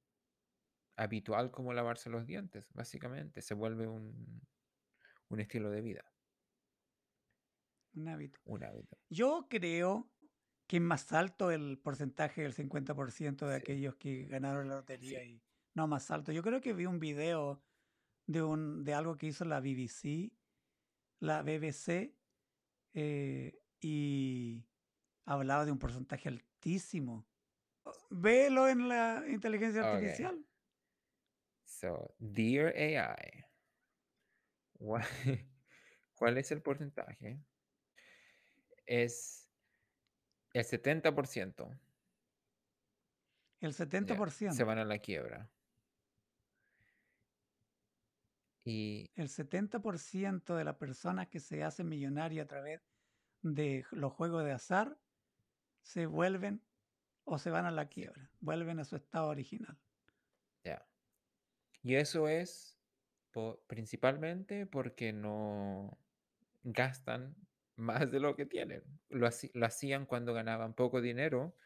habitual 0.97 1.51
como 1.51 1.73
lavarse 1.73 2.11
los 2.11 2.27
dientes, 2.27 2.73
básicamente. 2.75 3.43
Se 3.43 3.55
vuelve 3.55 3.87
un, 3.89 4.49
un 5.29 5.41
estilo 5.41 5.71
de 5.71 5.83
vida, 5.83 6.15
Un 7.95 8.09
hábito. 8.09 8.41
un 8.45 8.65
hábito. 8.65 8.97
Yo 9.11 9.49
creo 9.51 10.13
que 10.69 10.79
es 10.79 10.83
más 10.83 11.13
alto 11.13 11.51
el 11.51 11.81
porcentaje 11.81 12.43
del 12.43 12.53
50% 12.55 13.47
de 13.49 13.57
Sí. 13.57 13.57
aquellos 13.57 13.97
que 13.97 14.25
ganaron 14.27 14.69
la 14.69 14.77
lotería 14.77 15.23
Sí. 15.23 15.25
y 15.25 15.45
no 15.75 15.89
más 15.89 16.11
alto. 16.11 16.33
Yo 16.33 16.43
creo 16.43 16.61
que 16.61 16.75
vi 16.75 16.87
un 16.87 17.01
video 17.01 17.65
de 18.27 18.43
un 18.43 18.85
de 18.85 18.95
algo 18.95 19.17
que 19.19 19.27
hizo 19.29 19.45
la 19.45 19.61
BBC, 19.61 20.37
la 21.21 21.43
BBC, 21.43 22.15
eh, 22.95 23.61
y 23.81 24.65
hablaba 25.25 25.65
de 25.65 25.73
un 25.73 25.79
porcentaje 25.79 26.29
altísimo. 26.29 27.27
Velo 28.11 28.69
en 28.69 28.89
la 28.89 29.25
inteligencia 29.29 29.83
artificial. 29.83 30.45
So, 31.65 32.15
Dear 32.19 32.75
AI, 32.77 33.45
¿cuál, 36.15 36.39
es 36.39 36.51
el 36.53 36.63
porcentaje? 36.63 37.41
Es 38.87 39.49
el 40.53 40.65
70%. 40.65 41.79
El 43.61 43.73
ya, 43.73 43.85
70%. 43.85 44.53
se 44.53 44.65
van 44.65 44.79
a 44.79 44.85
la 44.85 44.99
quiebra. 44.99 45.51
Y 48.67 49.07
El 49.15 49.29
70% 49.31 50.55
de 50.57 50.65
las 50.65 50.77
personas 50.77 51.29
que 51.29 51.41
se 51.41 51.65
hacen 51.65 51.89
millonarias 51.89 52.45
a 52.45 52.49
través 52.49 52.83
de 53.43 53.87
los 53.93 54.13
juegos 54.13 54.45
de 54.45 54.53
azar 54.53 55.01
se 55.83 56.07
vuelven 56.07 56.67
o 57.25 57.39
se 57.39 57.51
van 57.51 57.67
a 57.67 57.73
la 57.73 57.89
quiebra, 57.89 58.33
vuelven 58.41 58.81
a 58.81 58.85
su 58.85 58.97
estado 58.97 59.29
original. 59.29 59.79
ya. 60.65 60.87
Y 61.83 61.97
eso 61.97 62.29
es 62.29 62.81
po- 63.33 63.65
principalmente 63.69 64.67
porque 64.67 65.13
no 65.13 65.99
gastan 66.65 67.37
más 67.77 68.11
de 68.13 68.21
lo 68.21 68.37
que 68.37 68.47
tienen. 68.47 69.01
Lo, 69.11 69.29
lo 69.55 69.67
hacían 69.67 70.07
cuando 70.07 70.35
ganaban 70.35 70.75
poco 70.75 71.01
dinero, 71.01 71.57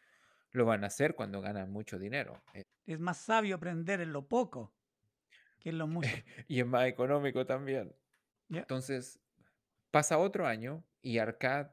lo 0.51 0.65
van 0.65 0.83
a 0.83 0.89
hacer 0.89 1.15
cuando 1.15 1.41
ganan 1.41 1.71
mucho 1.71 1.99
dinero. 1.99 2.43
Eh, 2.53 2.63
Es 2.85 2.99
más 2.99 3.17
sabio 3.17 3.55
aprender 3.55 4.01
en 4.01 4.13
lo 4.13 4.27
poco 4.27 4.75
que 5.61 5.69
en 5.69 5.77
lo 5.77 5.87
mucho. 5.87 6.09
Y 6.47 6.59
es 6.59 6.65
más 6.65 6.87
económico 6.87 7.45
también. 7.45 7.95
Entonces, 8.49 9.19
pasa 9.91 10.17
otro 10.17 10.45
año 10.45 10.83
y 11.01 11.19
Arcad 11.19 11.71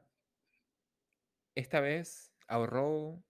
esta 1.55 1.81
vez 1.81 2.31
ahorró 2.47 3.21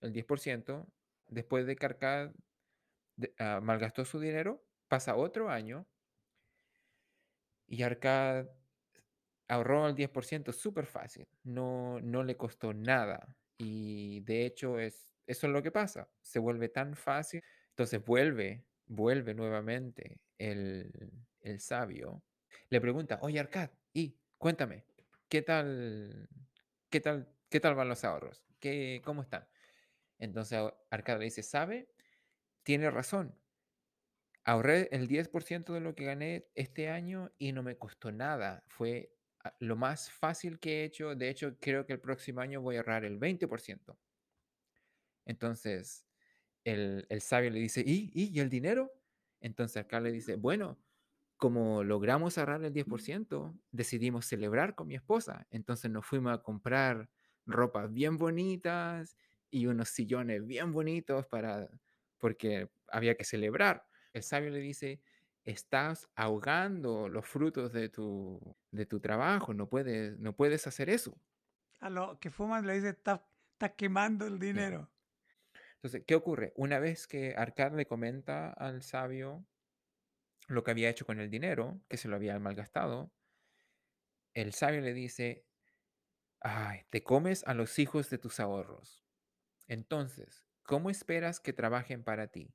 el 0.00 0.12
10%. 0.12 0.86
Después 1.26 1.66
de 1.66 1.76
que 1.76 1.86
Arcad 1.86 2.32
ah, 3.38 3.60
malgastó 3.62 4.04
su 4.04 4.18
dinero, 4.18 4.64
pasa 4.88 5.16
otro 5.16 5.50
año 5.50 5.86
y 7.66 7.82
Arcad 7.82 8.46
ahorró 9.48 9.88
el 9.88 9.94
10% 9.94 10.52
súper 10.52 10.86
fácil. 10.86 11.26
No, 11.42 12.00
no 12.00 12.22
le 12.24 12.36
costó 12.36 12.72
nada. 12.72 13.36
Y 13.58 14.20
de 14.20 14.46
hecho, 14.46 14.78
es, 14.78 15.14
eso 15.26 15.46
es 15.46 15.52
lo 15.52 15.62
que 15.62 15.70
pasa. 15.70 16.08
Se 16.22 16.38
vuelve 16.38 16.68
tan 16.68 16.94
fácil. 16.96 17.42
Entonces 17.70 18.04
vuelve, 18.04 18.64
vuelve 18.88 19.34
nuevamente 19.34 20.20
el, 20.38 21.12
el 21.40 21.60
sabio. 21.60 22.22
Le 22.70 22.80
pregunta, 22.80 23.18
oye 23.22 23.38
Arcad, 23.38 23.70
y 23.92 24.16
cuéntame, 24.38 24.84
¿qué 25.28 25.42
tal, 25.42 26.28
qué 26.90 27.00
tal, 27.00 27.28
qué 27.48 27.60
tal 27.60 27.74
van 27.74 27.88
los 27.88 28.04
ahorros? 28.04 28.44
¿Qué, 28.60 29.00
¿Cómo 29.04 29.22
están? 29.22 29.46
Entonces 30.18 30.58
Arcad 30.90 31.18
le 31.18 31.26
dice, 31.26 31.42
¿sabe? 31.42 31.88
Tiene 32.62 32.90
razón. 32.90 33.38
Ahorré 34.44 34.88
el 34.92 35.08
10% 35.08 35.74
de 35.74 35.80
lo 35.80 35.94
que 35.94 36.04
gané 36.04 36.48
este 36.54 36.88
año 36.88 37.32
y 37.38 37.52
no 37.52 37.62
me 37.62 37.76
costó 37.76 38.10
nada. 38.12 38.64
Fue 38.66 39.12
ah, 39.44 39.54
lo 39.60 39.76
más 39.76 40.10
fácil 40.10 40.58
que 40.58 40.80
he 40.80 40.84
hecho. 40.84 41.14
De 41.14 41.28
hecho, 41.28 41.58
creo 41.60 41.86
que 41.86 41.92
el 41.92 42.00
próximo 42.00 42.40
año 42.40 42.62
voy 42.62 42.76
a 42.76 42.78
ahorrar 42.78 43.04
el 43.04 43.18
20%. 43.18 43.98
Entonces, 45.26 46.07
el, 46.64 47.06
el 47.08 47.20
sabio 47.20 47.50
le 47.50 47.60
dice, 47.60 47.82
¿y, 47.86 48.10
¿y, 48.14 48.36
¿y 48.36 48.40
el 48.40 48.50
dinero? 48.50 48.92
Entonces 49.40 49.78
acá 49.78 50.00
le 50.00 50.12
dice, 50.12 50.36
bueno, 50.36 50.78
como 51.36 51.84
logramos 51.84 52.36
ahorrar 52.38 52.64
el 52.64 52.72
10%, 52.72 53.58
decidimos 53.70 54.26
celebrar 54.26 54.74
con 54.74 54.88
mi 54.88 54.96
esposa. 54.96 55.46
Entonces 55.50 55.90
nos 55.90 56.04
fuimos 56.06 56.32
a 56.34 56.42
comprar 56.42 57.10
ropas 57.46 57.92
bien 57.92 58.18
bonitas 58.18 59.16
y 59.50 59.66
unos 59.66 59.88
sillones 59.90 60.46
bien 60.46 60.72
bonitos 60.72 61.26
para, 61.26 61.68
porque 62.18 62.70
había 62.88 63.14
que 63.16 63.24
celebrar. 63.24 63.86
El 64.12 64.22
sabio 64.24 64.50
le 64.50 64.60
dice, 64.60 65.00
estás 65.44 66.08
ahogando 66.16 67.08
los 67.08 67.26
frutos 67.26 67.72
de 67.72 67.88
tu, 67.88 68.56
de 68.72 68.86
tu 68.86 69.00
trabajo, 69.00 69.54
no 69.54 69.68
puedes, 69.68 70.18
no 70.18 70.34
puedes 70.36 70.66
hacer 70.66 70.90
eso. 70.90 71.20
A 71.80 71.90
los 71.90 72.18
que 72.18 72.30
fuman 72.30 72.66
le 72.66 72.74
dice, 72.74 72.90
estás 72.90 73.20
estás 73.54 73.72
quemando 73.76 74.26
el 74.26 74.38
dinero. 74.38 74.88
Entonces, 75.78 76.02
¿qué 76.06 76.16
ocurre? 76.16 76.52
Una 76.56 76.80
vez 76.80 77.06
que 77.06 77.34
Arcad 77.36 77.72
le 77.72 77.86
comenta 77.86 78.50
al 78.50 78.82
sabio 78.82 79.46
lo 80.48 80.64
que 80.64 80.72
había 80.72 80.88
hecho 80.90 81.06
con 81.06 81.20
el 81.20 81.30
dinero, 81.30 81.80
que 81.88 81.96
se 81.96 82.08
lo 82.08 82.16
había 82.16 82.38
malgastado, 82.40 83.12
el 84.34 84.52
sabio 84.52 84.80
le 84.80 84.92
dice, 84.92 85.46
ay, 86.40 86.80
te 86.90 87.04
comes 87.04 87.44
a 87.46 87.54
los 87.54 87.78
hijos 87.78 88.10
de 88.10 88.18
tus 88.18 88.40
ahorros. 88.40 89.04
Entonces, 89.68 90.44
¿cómo 90.64 90.90
esperas 90.90 91.38
que 91.38 91.52
trabajen 91.52 92.02
para 92.02 92.28
ti? 92.28 92.54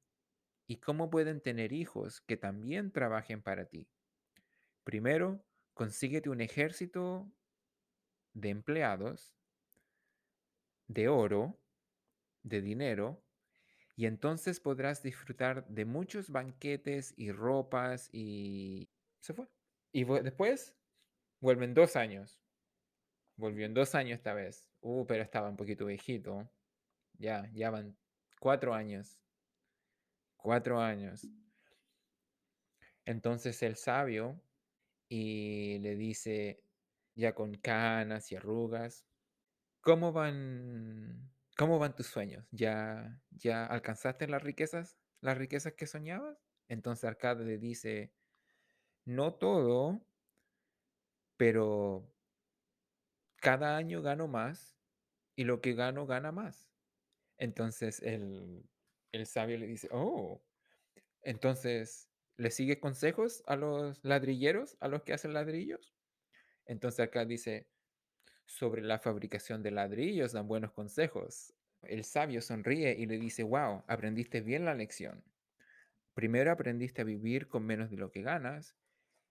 ¿Y 0.67 0.77
cómo 0.77 1.09
pueden 1.09 1.41
tener 1.41 1.71
hijos 1.71 2.21
que 2.21 2.35
también 2.35 2.91
trabajen 2.91 3.41
para 3.41 3.65
ti? 3.65 3.89
Primero, 4.83 5.45
consíguete 5.73 6.29
un 6.29 6.41
ejército 6.41 7.31
de 8.33 8.49
empleados, 8.49 9.37
de 10.87 11.07
oro, 11.07 11.62
de 12.43 12.61
dinero, 12.61 13.23
y 13.95 14.05
entonces 14.05 14.59
podrás 14.59 15.03
disfrutar 15.03 15.67
de 15.67 15.85
muchos 15.85 16.29
banquetes 16.29 17.13
y 17.15 17.31
ropas 17.31 18.09
y 18.11 18.89
se 19.19 19.33
fue. 19.33 19.47
Y 19.91 20.03
después 20.05 20.75
vuelven 21.39 21.73
dos 21.73 21.95
años. 21.95 22.39
Volvió 23.35 23.65
en 23.65 23.73
dos 23.73 23.93
años 23.95 24.17
esta 24.17 24.33
vez. 24.33 24.67
Uh, 24.81 25.05
pero 25.05 25.23
estaba 25.23 25.49
un 25.49 25.57
poquito 25.57 25.85
viejito. 25.85 26.49
Ya, 27.19 27.49
ya 27.53 27.69
van 27.69 27.95
cuatro 28.39 28.73
años. 28.73 29.19
Cuatro 30.37 30.79
años. 30.79 31.27
Entonces 33.05 33.61
el 33.61 33.75
sabio 33.75 34.41
y 35.07 35.77
le 35.79 35.95
dice, 35.95 36.63
ya 37.15 37.35
con 37.35 37.53
canas 37.55 38.31
y 38.31 38.35
arrugas, 38.35 39.05
¿cómo 39.81 40.11
van, 40.11 41.02
cómo 41.57 41.79
van 41.79 41.95
tus 41.95 42.07
sueños? 42.07 42.47
¿Ya, 42.51 43.21
ya 43.31 43.65
alcanzaste 43.65 44.27
las 44.27 44.43
riquezas, 44.43 44.99
las 45.21 45.37
riquezas 45.37 45.73
que 45.73 45.87
soñabas? 45.87 46.47
Entonces 46.67 47.05
Arcade 47.05 47.45
le 47.45 47.57
dice, 47.57 48.13
no 49.05 49.35
todo, 49.35 50.07
pero 51.37 52.13
cada 53.37 53.77
año 53.77 54.01
gano 54.01 54.27
más 54.27 54.77
y 55.35 55.43
lo 55.45 55.61
que 55.61 55.73
gano 55.73 56.05
gana 56.05 56.31
más. 56.31 56.71
Entonces 57.37 58.01
el, 58.01 58.69
el 59.11 59.25
sabio 59.27 59.57
le 59.57 59.67
dice, 59.67 59.89
oh, 59.91 60.43
entonces, 61.23 62.11
¿le 62.37 62.51
sigue 62.51 62.79
consejos 62.79 63.43
a 63.47 63.55
los 63.55 64.03
ladrilleros, 64.03 64.77
a 64.81 64.87
los 64.87 65.03
que 65.03 65.13
hacen 65.13 65.33
ladrillos? 65.33 65.95
Entonces 66.65 67.01
acá 67.01 67.25
dice, 67.25 67.72
sobre 68.45 68.81
la 68.81 68.99
fabricación 68.99 69.63
de 69.63 69.71
ladrillos 69.71 70.31
dan 70.31 70.47
buenos 70.47 70.71
consejos. 70.71 71.53
El 71.81 72.03
sabio 72.03 72.41
sonríe 72.41 72.95
y 72.97 73.05
le 73.05 73.17
dice, 73.17 73.43
wow, 73.43 73.83
aprendiste 73.87 74.41
bien 74.41 74.65
la 74.65 74.75
lección. 74.75 75.23
Primero 76.13 76.51
aprendiste 76.51 77.01
a 77.01 77.05
vivir 77.05 77.47
con 77.47 77.65
menos 77.65 77.89
de 77.89 77.97
lo 77.97 78.11
que 78.11 78.21
ganas 78.21 78.77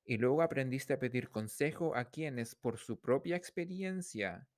y 0.04 0.18
luego 0.18 0.42
aprendiste 0.42 0.92
a 0.92 0.98
pedir 0.98 1.30
consejo 1.30 1.94
a 1.94 2.06
quienes 2.06 2.54
por 2.54 2.78
su 2.78 3.00
propia 3.00 3.36
experiencia 3.36 4.48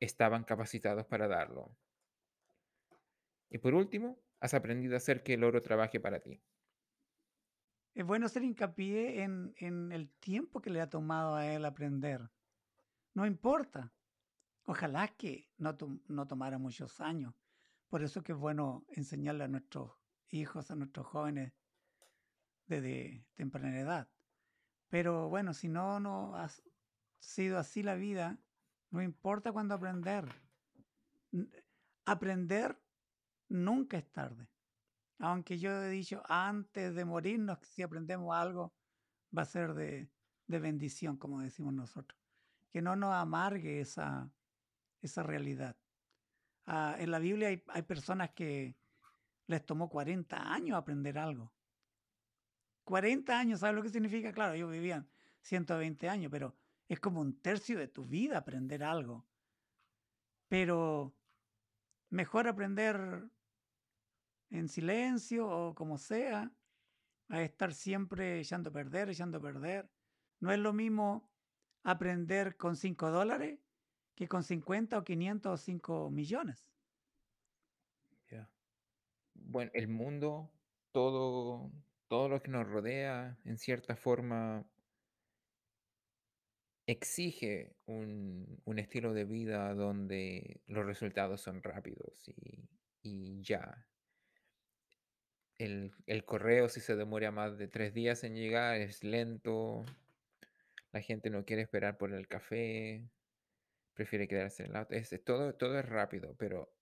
estaban 0.00 0.44
capacitados 0.44 1.06
para 1.06 1.28
darlo. 1.28 1.76
Y 3.50 3.58
por 3.58 3.74
último, 3.74 4.18
has 4.40 4.54
aprendido 4.54 4.94
a 4.94 4.96
hacer 4.96 5.22
que 5.22 5.34
el 5.34 5.44
oro 5.44 5.60
trabaje 5.62 6.00
para 6.00 6.20
ti. 6.20 6.42
Es 7.94 8.04
bueno 8.04 8.26
hacer 8.26 8.42
hincapié 8.42 9.22
en, 9.22 9.54
en 9.58 9.92
el 9.92 10.10
tiempo 10.18 10.60
que 10.60 10.70
le 10.70 10.80
ha 10.80 10.90
tomado 10.90 11.36
a 11.36 11.46
él 11.46 11.64
aprender. 11.64 12.28
No 13.14 13.26
importa. 13.26 13.94
Ojalá 14.66 15.08
que 15.08 15.52
no, 15.58 15.76
tom- 15.76 16.00
no 16.08 16.26
tomara 16.26 16.58
muchos 16.58 17.00
años. 17.00 17.34
Por 17.88 18.02
eso 18.02 18.22
que 18.22 18.32
es 18.32 18.38
bueno 18.38 18.84
enseñarle 18.88 19.44
a 19.44 19.48
nuestros 19.48 19.92
hijos, 20.28 20.70
a 20.70 20.76
nuestros 20.76 21.06
jóvenes 21.06 21.52
desde 22.66 23.26
temprana 23.34 23.78
edad. 23.78 24.08
Pero 24.88 25.28
bueno, 25.28 25.54
si 25.54 25.68
no, 25.68 26.00
no 26.00 26.34
ha 26.36 26.48
sido 27.20 27.58
así 27.58 27.82
la 27.82 27.94
vida, 27.94 28.38
no 28.90 29.02
importa 29.02 29.52
cuándo 29.52 29.74
aprender. 29.74 30.26
Aprender 32.06 32.78
nunca 33.48 33.98
es 33.98 34.10
tarde. 34.12 34.48
Aunque 35.18 35.58
yo 35.58 35.70
he 35.82 35.90
dicho 35.90 36.22
antes 36.26 36.94
de 36.94 37.04
morirnos, 37.04 37.58
si 37.62 37.82
aprendemos 37.82 38.34
algo, 38.34 38.74
va 39.36 39.42
a 39.42 39.46
ser 39.46 39.74
de, 39.74 40.10
de 40.46 40.58
bendición, 40.58 41.16
como 41.18 41.40
decimos 41.40 41.72
nosotros. 41.74 42.23
Que 42.74 42.82
no 42.82 42.96
nos 42.96 43.14
amargue 43.14 43.80
esa, 43.80 44.32
esa 45.00 45.22
realidad. 45.22 45.76
Ah, 46.66 46.96
en 46.98 47.12
la 47.12 47.20
Biblia 47.20 47.46
hay, 47.46 47.62
hay 47.68 47.82
personas 47.82 48.30
que 48.32 48.76
les 49.46 49.64
tomó 49.64 49.88
40 49.88 50.52
años 50.52 50.76
aprender 50.76 51.16
algo. 51.16 51.52
40 52.82 53.38
años, 53.38 53.60
¿sabes 53.60 53.76
lo 53.76 53.82
que 53.84 53.90
significa? 53.90 54.32
Claro, 54.32 54.54
ellos 54.54 54.72
vivían 54.72 55.08
120 55.42 56.08
años, 56.08 56.32
pero 56.32 56.56
es 56.88 56.98
como 56.98 57.20
un 57.20 57.40
tercio 57.40 57.78
de 57.78 57.86
tu 57.86 58.06
vida 58.06 58.38
aprender 58.38 58.82
algo. 58.82 59.24
Pero 60.48 61.14
mejor 62.10 62.48
aprender 62.48 63.30
en 64.50 64.68
silencio 64.68 65.48
o 65.48 65.76
como 65.76 65.96
sea, 65.96 66.50
a 67.28 67.40
estar 67.40 67.72
siempre 67.72 68.40
echando 68.40 68.70
a 68.70 68.72
perder, 68.72 69.10
echando 69.10 69.38
a 69.38 69.40
perder. 69.40 69.88
No 70.40 70.50
es 70.50 70.58
lo 70.58 70.72
mismo 70.72 71.30
aprender 71.84 72.56
con 72.56 72.76
5 72.76 73.10
dólares 73.10 73.60
que 74.16 74.26
con 74.28 74.42
50 74.42 74.98
o 74.98 75.04
500 75.04 75.52
o 75.52 75.56
5 75.56 76.10
millones. 76.10 76.74
Bueno, 79.36 79.70
el 79.74 79.88
mundo, 79.88 80.50
todo, 80.92 81.70
todo 82.08 82.28
lo 82.28 82.42
que 82.42 82.50
nos 82.50 82.66
rodea, 82.66 83.36
en 83.44 83.58
cierta 83.58 83.96
forma, 83.96 84.64
exige 86.86 87.74
un, 87.86 88.60
un 88.64 88.78
estilo 88.78 89.12
de 89.12 89.24
vida 89.24 89.74
donde 89.74 90.60
los 90.66 90.86
resultados 90.86 91.40
son 91.40 91.62
rápidos 91.62 92.28
y, 92.28 92.68
y 93.02 93.42
ya. 93.42 93.86
El, 95.58 95.92
el 96.06 96.24
correo, 96.24 96.68
si 96.68 96.80
se 96.80 96.96
demora 96.96 97.30
más 97.30 97.58
de 97.58 97.68
tres 97.68 97.94
días 97.94 98.24
en 98.24 98.34
llegar, 98.34 98.80
es 98.80 99.04
lento. 99.04 99.84
La 100.94 101.00
gente 101.00 101.28
no 101.28 101.44
quiere 101.44 101.62
esperar 101.62 101.98
por 101.98 102.12
el 102.12 102.28
café, 102.28 103.10
prefiere 103.94 104.28
quedarse 104.28 104.62
en 104.62 104.70
el 104.70 104.76
auto. 104.76 104.94
Es, 104.94 105.10
todo, 105.24 105.52
todo 105.56 105.76
es 105.76 105.84
rápido, 105.84 106.36
pero 106.36 106.72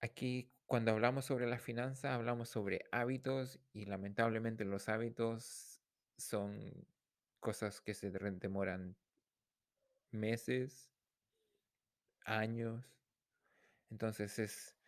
aquí 0.00 0.52
cuando 0.66 0.92
hablamos 0.92 1.24
sobre 1.24 1.48
las 1.48 1.60
finanzas, 1.60 2.12
hablamos 2.12 2.50
sobre 2.50 2.84
hábitos 2.92 3.58
y 3.72 3.86
lamentablemente 3.86 4.64
los 4.64 4.88
hábitos 4.88 5.80
son 6.16 6.86
cosas 7.40 7.80
que 7.80 7.94
se 7.94 8.12
demoran 8.12 8.96
meses, 10.12 10.92
años. 12.24 13.02
Entonces 13.90 14.38
es... 14.38 14.78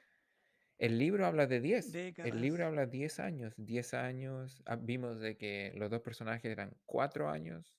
El 0.79 0.97
libro 1.01 1.27
habla 1.27 1.49
de 1.49 1.61
10. 1.61 1.93
El 1.95 2.41
libro 2.41 2.67
habla 2.67 2.87
10 2.87 3.19
años. 3.19 3.55
10 3.57 3.95
años. 3.95 4.63
ah, 4.67 4.77
Vimos 4.77 5.19
de 5.19 5.37
que 5.37 5.73
los 5.75 5.91
dos 5.91 6.03
personajes 6.03 6.53
eran 6.53 6.77
4 6.85 7.31
años, 7.31 7.75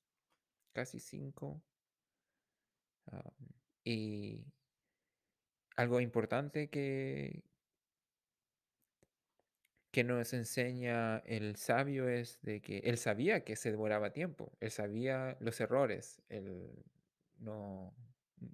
casi 0.78 1.00
5. 1.00 1.60
y 3.84 4.46
algo 5.76 6.00
importante 6.02 6.70
que, 6.70 7.44
que 9.92 10.04
nos 10.04 10.34
enseña 10.34 11.18
el 11.26 11.56
sabio 11.56 12.08
es 12.08 12.40
de 12.44 12.62
que 12.62 12.78
él 12.80 13.00
sabía 13.00 13.44
que 13.44 13.56
se 13.56 13.72
demoraba 13.72 14.14
tiempo, 14.14 14.56
él 14.60 14.70
sabía 14.70 15.36
los 15.40 15.60
errores, 15.60 16.22
él 16.30 16.86
no, 17.40 17.96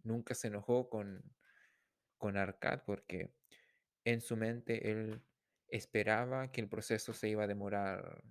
nunca 0.03 0.33
se 0.33 0.47
enojó 0.47 0.89
con, 0.89 1.29
con 2.17 2.37
Arcad 2.37 2.83
porque 2.85 3.33
en 4.05 4.21
su 4.21 4.37
mente 4.37 4.91
él 4.91 5.21
esperaba 5.67 6.53
que 6.53 6.61
el 6.61 6.69
proceso 6.69 7.11
se 7.11 7.27
iba 7.27 7.43
a 7.43 7.47
demorar 7.47 8.23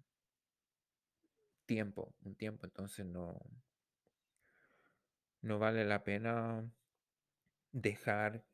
tiempo, 1.67 2.15
un 2.23 2.37
tiempo, 2.37 2.65
entonces 2.65 3.05
no, 3.05 3.39
no 5.43 5.59
vale 5.59 5.85
la 5.85 6.05
pena 6.05 6.65
dejar 7.73 8.45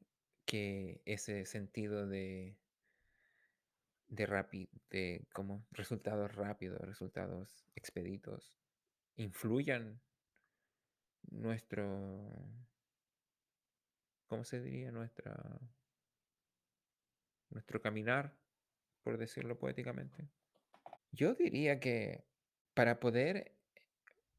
que 0.45 1.03
ese 1.05 1.45
sentido 1.45 2.07
de 2.07 2.57
de 4.09 4.27
rápido, 4.27 4.71
de 4.91 5.27
como 5.33 5.67
resultados 5.71 6.35
rápidos, 6.35 6.81
resultados 6.81 7.67
expeditos, 7.77 8.55
influyan 9.17 10.01
nuestro, 11.31 11.85
¿cómo 14.27 14.45
se 14.45 14.63
diría? 14.63 14.91
Nuestra, 14.91 15.37
nuestro 17.51 17.83
caminar, 17.83 18.35
por 19.03 19.19
decirlo 19.19 19.59
poéticamente. 19.59 20.29
Yo 21.13 21.35
diría 21.35 21.81
que 21.81 22.25
para 22.75 23.01
poder, 23.01 23.55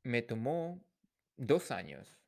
me 0.02 0.22
tomó 0.22 0.84
dos 1.38 1.72
años 1.72 2.19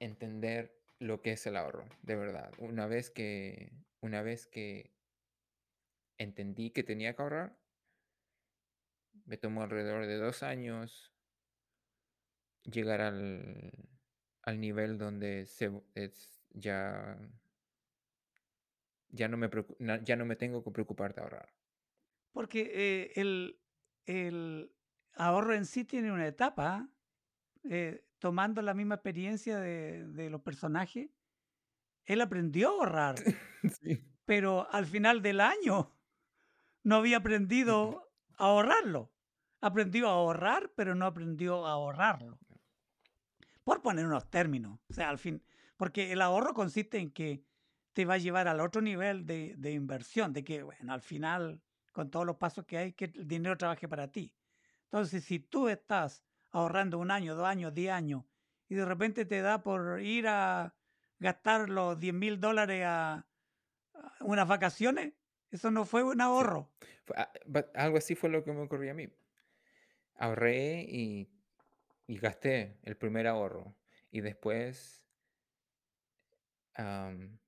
entender 0.00 0.78
lo 0.98 1.22
que 1.22 1.32
es 1.32 1.46
el 1.46 1.56
ahorro, 1.56 1.88
de 2.02 2.16
verdad. 2.16 2.52
Una 2.58 2.86
vez 2.86 3.10
que, 3.10 3.72
una 4.00 4.22
vez 4.22 4.46
que 4.46 4.92
entendí 6.18 6.70
que 6.70 6.82
tenía 6.82 7.14
que 7.14 7.22
ahorrar, 7.22 7.56
me 9.24 9.36
tomó 9.36 9.62
alrededor 9.62 10.06
de 10.06 10.16
dos 10.16 10.42
años 10.42 11.12
llegar 12.64 13.00
al, 13.00 13.72
al 14.42 14.60
nivel 14.60 14.98
donde 14.98 15.46
se, 15.46 15.70
ya, 16.50 17.18
ya, 19.10 19.28
no 19.28 19.36
me 19.36 19.50
ya 20.02 20.16
no 20.16 20.24
me 20.24 20.36
tengo 20.36 20.64
que 20.64 20.70
preocupar 20.70 21.14
de 21.14 21.22
ahorrar. 21.22 21.54
Porque 22.32 22.70
eh, 22.74 23.12
el, 23.16 23.60
el 24.06 24.72
ahorro 25.14 25.54
en 25.54 25.66
sí 25.66 25.84
tiene 25.84 26.12
una 26.12 26.26
etapa, 26.26 26.88
eh, 27.64 28.04
tomando 28.18 28.62
la 28.62 28.74
misma 28.74 28.96
experiencia 28.96 29.58
de, 29.58 30.06
de 30.06 30.30
los 30.30 30.42
personajes, 30.42 31.10
él 32.04 32.20
aprendió 32.20 32.68
a 32.68 32.72
ahorrar, 32.72 33.14
Sí. 33.80 34.04
pero 34.24 34.68
al 34.70 34.86
final 34.86 35.22
del 35.22 35.40
año 35.40 35.92
no 36.82 36.96
había 36.96 37.18
aprendido 37.18 38.10
a 38.36 38.46
ahorrarlo. 38.46 39.12
Aprendió 39.60 40.08
a 40.08 40.12
ahorrar, 40.12 40.72
pero 40.76 40.94
no 40.94 41.06
aprendió 41.06 41.66
a 41.66 41.72
ahorrarlo. 41.72 42.38
Por 43.64 43.82
poner 43.82 44.06
unos 44.06 44.30
términos. 44.30 44.80
O 44.88 44.92
sea, 44.94 45.10
al 45.10 45.18
fin, 45.18 45.42
porque 45.76 46.12
el 46.12 46.22
ahorro 46.22 46.54
consiste 46.54 46.98
en 46.98 47.10
que 47.10 47.44
te 47.92 48.04
va 48.04 48.14
a 48.14 48.18
llevar 48.18 48.48
al 48.48 48.60
otro 48.60 48.80
nivel 48.80 49.26
de, 49.26 49.54
de 49.58 49.72
inversión, 49.72 50.32
de 50.32 50.44
que, 50.44 50.62
bueno, 50.62 50.92
al 50.92 51.02
final, 51.02 51.60
con 51.92 52.10
todos 52.10 52.24
los 52.24 52.36
pasos 52.36 52.64
que 52.64 52.78
hay, 52.78 52.92
que 52.92 53.06
el 53.06 53.26
dinero 53.26 53.56
trabaje 53.58 53.88
para 53.88 54.10
ti. 54.10 54.34
Entonces, 54.84 55.24
si 55.24 55.40
tú 55.40 55.68
estás 55.68 56.24
ahorrando 56.50 56.98
un 56.98 57.10
año, 57.10 57.34
dos 57.34 57.46
años, 57.46 57.74
diez 57.74 57.92
años, 57.92 58.24
y 58.68 58.74
de 58.74 58.84
repente 58.84 59.24
te 59.24 59.42
da 59.42 59.62
por 59.62 60.00
ir 60.00 60.26
a 60.28 60.76
gastar 61.18 61.68
los 61.68 61.98
10 61.98 62.14
mil 62.14 62.40
dólares 62.40 62.84
a, 62.86 63.28
a 63.94 64.24
unas 64.24 64.48
vacaciones, 64.48 65.14
eso 65.50 65.70
no 65.70 65.84
fue 65.84 66.02
un 66.04 66.20
ahorro. 66.20 66.74
Fue- 67.04 67.16
ah, 67.18 67.32
but 67.46 67.66
algo 67.74 67.98
así 67.98 68.14
fue 68.14 68.30
lo 68.30 68.44
que 68.44 68.52
me 68.52 68.62
ocurrió 68.62 68.92
a 68.92 68.94
mí. 68.94 69.08
Ahorré 70.16 70.84
y, 70.86 71.30
y 72.06 72.18
gasté 72.18 72.80
el 72.84 72.96
primer 72.98 73.26
ahorro. 73.26 73.76
Y 74.10 74.20
después 74.20 75.06
am, 76.76 77.38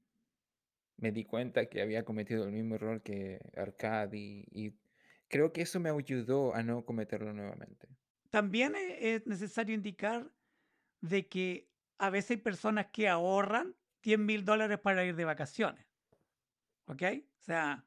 me 0.96 1.10
di 1.12 1.24
cuenta 1.24 1.66
que 1.66 1.82
había 1.82 2.04
cometido 2.04 2.44
el 2.44 2.52
mismo 2.52 2.74
error 2.76 3.02
que 3.02 3.40
Arcade 3.56 4.16
y, 4.18 4.44
y 4.52 4.80
creo 5.28 5.52
que 5.52 5.62
eso 5.62 5.80
me 5.80 5.90
ayudó 5.90 6.54
a 6.54 6.62
no 6.62 6.84
cometerlo 6.84 7.32
nuevamente. 7.32 7.88
También 8.30 8.74
e- 8.76 9.14
es 9.14 9.26
necesario 9.26 9.74
indicar 9.74 10.30
de 11.00 11.28
que 11.28 11.68
a 11.98 12.10
veces 12.10 12.32
hay 12.32 12.36
personas 12.38 12.86
que 12.92 13.08
ahorran 13.08 13.76
10 14.02 14.18
mil 14.18 14.44
dólares 14.44 14.78
para 14.78 15.04
ir 15.04 15.14
de 15.16 15.24
vacaciones. 15.24 15.86
¿Ok? 16.86 17.02
O 17.38 17.42
sea, 17.42 17.84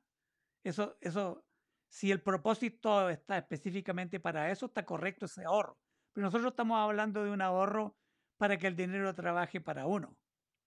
eso, 0.63 0.97
eso, 1.01 1.45
si 1.87 2.11
el 2.11 2.21
propósito 2.21 3.09
está 3.09 3.37
específicamente 3.37 4.19
para 4.19 4.51
eso, 4.51 4.67
está 4.67 4.85
correcto 4.85 5.25
ese 5.25 5.43
ahorro. 5.43 5.77
Pero 6.11 6.25
nosotros 6.27 6.51
estamos 6.51 6.77
hablando 6.77 7.23
de 7.23 7.31
un 7.31 7.41
ahorro 7.41 7.97
para 8.37 8.57
que 8.57 8.67
el 8.67 8.75
dinero 8.75 9.13
trabaje 9.15 9.59
para 9.61 9.87
uno. 9.87 10.17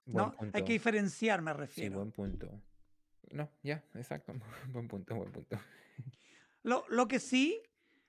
¿no? 0.06 0.34
Hay 0.52 0.62
que 0.62 0.72
diferenciar, 0.72 1.42
me 1.42 1.52
Sí, 1.52 1.58
refiero. 1.58 1.96
buen 1.96 2.12
punto. 2.12 2.62
No, 3.32 3.50
ya, 3.62 3.84
exacto. 3.94 4.32
Buen 4.68 4.86
punto, 4.86 5.16
buen 5.16 5.32
punto. 5.32 5.58
Lo, 6.62 6.84
lo 6.88 7.08
que 7.08 7.18
sí, 7.18 7.60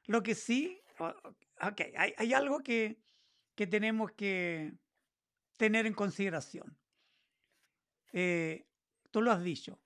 lo 0.05 0.21
que 0.21 0.35
sí, 0.35 0.79
ok, 1.61 1.81
hay, 1.97 2.13
hay 2.17 2.33
algo 2.33 2.59
que, 2.61 2.99
que 3.55 3.67
tenemos 3.67 4.11
que 4.13 4.73
tener 5.57 5.85
en 5.85 5.93
consideración. 5.93 6.77
Eh, 8.13 8.67
tú 9.11 9.21
lo 9.21 9.31
has 9.31 9.43
dicho, 9.43 9.79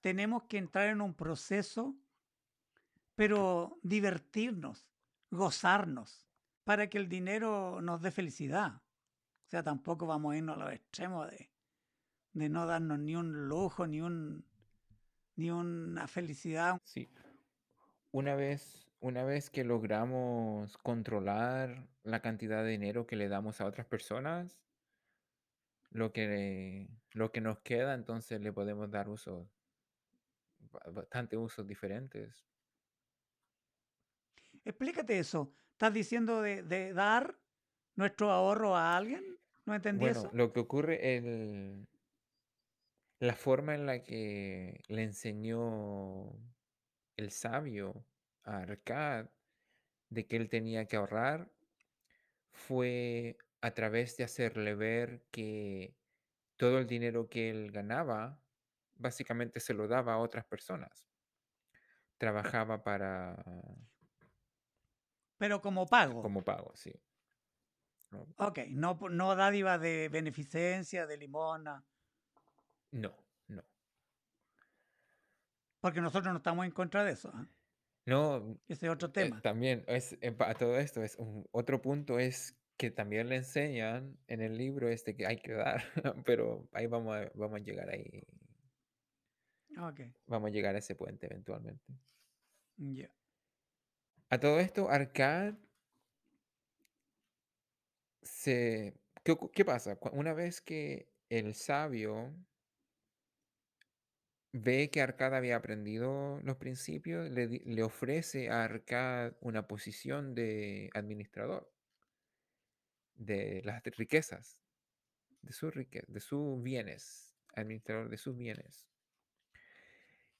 tenemos 0.00 0.44
que 0.44 0.58
entrar 0.58 0.88
en 0.88 1.00
un 1.00 1.14
proceso, 1.14 1.96
pero 3.14 3.78
divertirnos, 3.82 4.88
gozarnos. 5.30 6.26
para 6.64 6.88
que 6.88 6.98
el 6.98 7.08
dinero 7.08 7.80
nos 7.80 8.02
dé 8.02 8.10
felicidad. 8.10 8.82
O 9.46 9.48
sea, 9.48 9.62
tampoco 9.62 10.06
vamos 10.06 10.34
a 10.34 10.36
irnos 10.38 10.56
a 10.56 10.64
los 10.64 10.72
extremos 10.72 11.30
de, 11.30 11.48
de 12.32 12.48
no 12.48 12.66
darnos 12.66 12.98
ni 12.98 13.14
un 13.14 13.48
lujo, 13.48 13.86
ni 13.86 14.00
un 14.00 14.44
ni 15.36 15.50
una 15.50 16.08
felicidad. 16.08 16.80
Sí. 16.84 17.08
Una 18.10 18.34
vez, 18.34 18.85
una 19.06 19.22
vez 19.24 19.50
que 19.50 19.62
logramos 19.62 20.76
controlar 20.78 21.88
la 22.02 22.20
cantidad 22.22 22.64
de 22.64 22.70
dinero 22.70 23.06
que 23.06 23.14
le 23.14 23.28
damos 23.28 23.60
a 23.60 23.66
otras 23.66 23.86
personas, 23.86 24.60
lo 25.90 26.12
que, 26.12 26.88
lo 27.12 27.30
que 27.30 27.40
nos 27.40 27.60
queda, 27.60 27.94
entonces 27.94 28.40
le 28.40 28.52
podemos 28.52 28.90
dar 28.90 29.08
usos, 29.08 29.46
ba- 30.72 30.90
bastante 30.90 31.36
usos 31.36 31.66
diferentes. 31.66 32.46
Explícate 34.64 35.18
eso. 35.18 35.54
¿Estás 35.72 35.94
diciendo 35.94 36.42
de, 36.42 36.62
de 36.62 36.92
dar 36.92 37.38
nuestro 37.94 38.30
ahorro 38.30 38.74
a 38.74 38.96
alguien? 38.96 39.38
¿No 39.64 39.74
entendí 39.74 40.04
Bueno, 40.04 40.22
eso? 40.22 40.30
lo 40.32 40.52
que 40.52 40.60
ocurre, 40.60 41.16
el, 41.16 41.86
la 43.20 43.34
forma 43.34 43.74
en 43.74 43.86
la 43.86 44.02
que 44.02 44.80
le 44.88 45.02
enseñó 45.02 46.32
el 47.16 47.30
sabio 47.30 48.04
a 48.46 48.58
Arcad 48.58 49.26
de 50.08 50.26
que 50.26 50.36
él 50.36 50.48
tenía 50.48 50.86
que 50.86 50.96
ahorrar 50.96 51.50
fue 52.50 53.36
a 53.60 53.72
través 53.72 54.16
de 54.16 54.24
hacerle 54.24 54.74
ver 54.74 55.26
que 55.30 55.96
todo 56.56 56.78
el 56.78 56.86
dinero 56.86 57.28
que 57.28 57.50
él 57.50 57.70
ganaba 57.70 58.40
básicamente 58.94 59.60
se 59.60 59.74
lo 59.74 59.88
daba 59.88 60.14
a 60.14 60.18
otras 60.18 60.44
personas. 60.46 61.08
Trabajaba 62.18 62.82
para 62.82 63.44
Pero 65.38 65.60
como 65.60 65.86
pago. 65.86 66.22
como 66.22 66.42
pago, 66.42 66.72
sí. 66.74 66.92
Ok, 68.38 68.60
no, 68.68 68.98
no 69.10 69.36
dádiva 69.36 69.78
de 69.78 70.08
beneficencia, 70.08 71.06
de 71.06 71.18
limona, 71.18 71.84
no, 72.92 73.14
no. 73.48 73.62
porque 75.80 76.00
nosotros 76.00 76.32
no 76.32 76.38
estamos 76.38 76.64
en 76.64 76.70
contra 76.70 77.04
de 77.04 77.12
eso. 77.12 77.30
¿ah? 77.34 77.46
No, 78.06 78.56
Ese 78.68 78.86
es 78.86 78.92
otro 78.92 79.08
eh, 79.08 79.12
tema. 79.12 79.40
también 79.42 79.84
es 79.88 80.12
eh, 80.20 80.36
a 80.38 80.54
todo 80.54 80.78
esto 80.78 81.02
es 81.02 81.16
un- 81.16 81.46
otro 81.52 81.82
punto 81.82 82.18
es 82.18 82.56
que 82.76 82.90
también 82.90 83.28
le 83.28 83.36
enseñan 83.36 84.18
en 84.28 84.42
el 84.42 84.56
libro 84.58 84.88
este 84.88 85.16
que 85.16 85.26
hay 85.26 85.38
que 85.38 85.52
dar, 85.54 85.82
pero 86.26 86.68
ahí 86.72 86.86
vamos 86.86 87.16
a, 87.16 87.30
vamos 87.34 87.60
a 87.60 87.64
llegar 87.64 87.88
ahí, 87.90 88.22
Ok, 89.78 90.00
vamos 90.26 90.48
a 90.50 90.52
llegar 90.52 90.74
a 90.74 90.78
ese 90.78 90.94
puente 90.94 91.26
eventualmente. 91.26 91.84
ya. 92.78 93.10
A 94.30 94.38
todo 94.38 94.60
esto, 94.60 94.88
Arcad 94.88 95.54
se... 98.22 98.94
¿Qué, 99.24 99.36
qué 99.52 99.64
pasa? 99.64 99.98
Una 100.12 100.32
vez 100.34 100.60
que 100.60 101.12
el 101.28 101.54
sabio 101.54 102.32
ve 104.56 104.90
que 104.90 105.02
Arcad 105.02 105.34
había 105.34 105.56
aprendido 105.56 106.40
los 106.42 106.56
principios, 106.56 107.30
le, 107.30 107.82
ofrece 107.82 108.50
a 108.50 108.64
Arcad 108.64 109.34
una 109.40 109.66
posición 109.66 110.34
de 110.34 110.90
administrador 110.94 111.72
de 113.14 113.62
las 113.64 113.82
riquezas, 113.84 114.60
de 115.42 116.20
sus 116.20 116.62
bienes, 116.62 117.34
administrador 117.54 118.08
de 118.08 118.16
sus 118.16 118.36
bienes. 118.36 118.88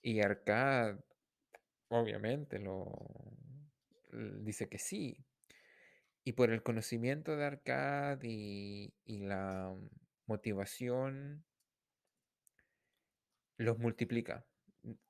Y 0.02 0.20
Arcad, 0.20 0.98
obviamente, 1.88 2.58
lo 2.58 2.92
dice 4.40 4.68
que 4.68 4.78
sí. 4.78 5.24
Y 6.24 6.32
por 6.32 6.50
el 6.50 6.62
conocimiento 6.62 7.36
de 7.36 7.44
Arcad 7.44 8.18
y, 8.22 8.92
la 9.06 9.74
motivación, 10.26 11.44
los 13.56 13.78
multiplica. 13.78 14.46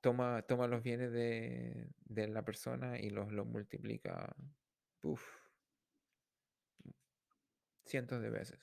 Toma, 0.01 0.41
toma 0.43 0.67
los 0.67 0.81
bienes 0.81 1.11
de, 1.11 1.89
de 2.05 2.27
la 2.27 2.43
persona 2.43 2.99
y 2.99 3.09
los, 3.09 3.31
los 3.31 3.45
multiplica 3.45 4.35
uf, 5.01 5.23
cientos 7.85 8.21
de 8.21 8.29
veces. 8.29 8.59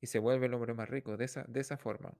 Y 0.00 0.06
se 0.06 0.18
vuelve 0.18 0.46
el 0.46 0.54
hombre 0.54 0.74
más 0.74 0.88
rico 0.88 1.16
de 1.16 1.24
esa, 1.24 1.44
de 1.48 1.60
esa 1.60 1.76
forma. 1.78 2.18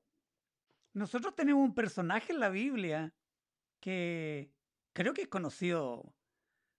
Nosotros 0.94 1.34
tenemos 1.34 1.62
un 1.62 1.74
personaje 1.74 2.32
en 2.32 2.40
la 2.40 2.48
Biblia 2.48 3.14
que 3.80 4.52
creo 4.92 5.12
que 5.12 5.22
es 5.22 5.28
conocido 5.28 6.14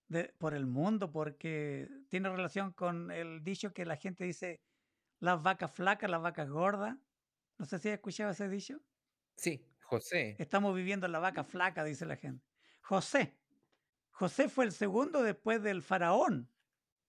de- 0.07 0.33
por 0.39 0.53
el 0.53 0.65
mundo 0.65 1.11
porque 1.11 1.89
tiene 2.09 2.29
relación 2.29 2.71
con 2.73 3.11
el 3.11 3.43
dicho 3.43 3.73
que 3.73 3.85
la 3.85 3.97
gente 3.97 4.23
dice 4.23 4.61
las 5.19 5.41
vacas 5.41 5.71
flacas, 5.71 6.09
las 6.09 6.21
vacas 6.21 6.49
gordas. 6.49 6.97
No 7.57 7.65
sé 7.65 7.79
si 7.79 7.89
has 7.89 7.95
escuchado 7.95 8.31
ese 8.31 8.49
dicho. 8.49 8.81
Sí, 9.38 9.65
José. 9.85 10.35
Estamos 10.39 10.75
viviendo 10.75 11.05
en 11.05 11.11
la 11.11 11.19
vaca 11.19 11.43
flaca, 11.43 11.83
dice 11.83 12.05
la 12.05 12.15
gente. 12.15 12.43
José. 12.81 13.37
José 14.11 14.49
fue 14.49 14.65
el 14.65 14.71
segundo 14.71 15.21
después 15.21 15.61
del 15.61 15.81
faraón, 15.81 16.49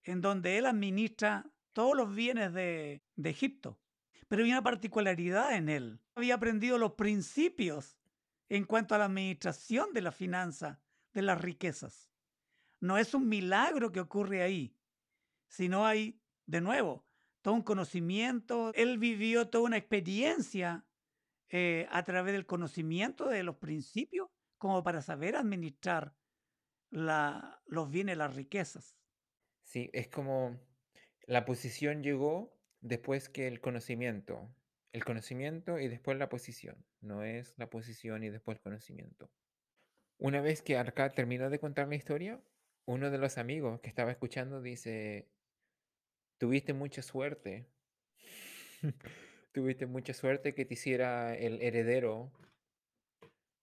en 0.03 0.21
donde 0.21 0.57
él 0.57 0.65
administra 0.65 1.49
todos 1.73 1.95
los 1.95 2.13
bienes 2.13 2.53
de, 2.53 3.03
de 3.15 3.29
Egipto. 3.29 3.79
Pero 4.27 4.43
hay 4.43 4.51
una 4.51 4.61
particularidad 4.63 5.55
en 5.55 5.69
él. 5.69 5.99
Había 6.15 6.35
aprendido 6.35 6.77
los 6.77 6.93
principios 6.93 7.97
en 8.49 8.65
cuanto 8.65 8.93
a 8.93 8.97
la 8.97 9.05
administración 9.05 9.93
de 9.93 10.01
la 10.01 10.11
finanza, 10.11 10.81
de 11.13 11.21
las 11.21 11.41
riquezas. 11.41 12.11
No 12.79 12.97
es 12.97 13.13
un 13.13 13.27
milagro 13.27 13.91
que 13.91 14.01
ocurre 14.01 14.43
ahí, 14.43 14.77
sino 15.47 15.85
hay, 15.85 16.21
de 16.45 16.61
nuevo, 16.61 17.05
todo 17.41 17.55
un 17.55 17.63
conocimiento. 17.63 18.71
Él 18.75 18.97
vivió 18.97 19.47
toda 19.49 19.63
una 19.63 19.77
experiencia 19.77 20.85
eh, 21.49 21.87
a 21.91 22.03
través 22.03 22.33
del 22.33 22.45
conocimiento 22.45 23.27
de 23.29 23.43
los 23.43 23.57
principios 23.57 24.29
como 24.57 24.83
para 24.83 25.01
saber 25.01 25.35
administrar 25.35 26.15
la- 26.89 27.61
los 27.67 27.89
bienes, 27.91 28.17
las 28.17 28.35
riquezas. 28.35 28.97
Sí, 29.63 29.89
es 29.93 30.07
como 30.07 30.59
la 31.27 31.45
posición 31.45 32.03
llegó 32.03 32.57
después 32.81 33.29
que 33.29 33.47
el 33.47 33.59
conocimiento. 33.61 34.55
El 34.93 35.03
conocimiento 35.05 35.79
y 35.79 35.87
después 35.89 36.17
la 36.17 36.29
posición. 36.29 36.85
No 37.01 37.23
es 37.23 37.53
la 37.57 37.69
posición 37.69 38.23
y 38.23 38.29
después 38.29 38.57
el 38.57 38.61
conocimiento. 38.63 39.31
Una 40.19 40.41
vez 40.41 40.61
que 40.61 40.77
Arcad 40.77 41.13
terminó 41.13 41.49
de 41.49 41.59
contar 41.59 41.87
la 41.89 41.95
historia, 41.95 42.43
uno 42.85 43.11
de 43.11 43.17
los 43.17 43.37
amigos 43.37 43.81
que 43.81 43.89
estaba 43.89 44.11
escuchando 44.11 44.61
dice, 44.61 45.31
tuviste 46.39 46.73
mucha 46.73 47.01
suerte. 47.03 47.67
tuviste 49.57 49.87
mucha 49.87 50.13
suerte 50.13 50.53
que 50.53 50.65
te 50.65 50.75
hiciera 50.75 51.35
el 51.35 51.59
heredero. 51.63 52.31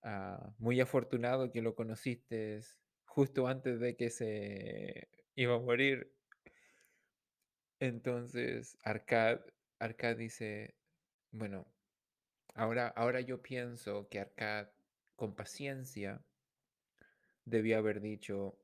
ah, 0.02 0.52
muy 0.58 0.80
afortunado 0.80 1.52
que 1.52 1.62
lo 1.62 1.76
conociste 1.76 2.60
justo 3.04 3.46
antes 3.46 3.78
de 3.78 3.94
que 3.94 4.10
se 4.10 5.08
iba 5.36 5.54
a 5.54 5.60
morir. 5.60 6.12
Entonces, 7.78 8.76
Arcad, 8.82 9.42
Arcad 9.78 10.16
dice, 10.16 10.74
bueno, 11.30 11.64
ahora, 12.54 12.88
ahora 12.88 13.20
yo 13.20 13.40
pienso 13.40 14.08
que 14.08 14.18
Arcad, 14.18 14.66
con 15.14 15.36
paciencia, 15.36 16.24
debía 17.44 17.78
haber 17.78 18.00
dicho, 18.00 18.58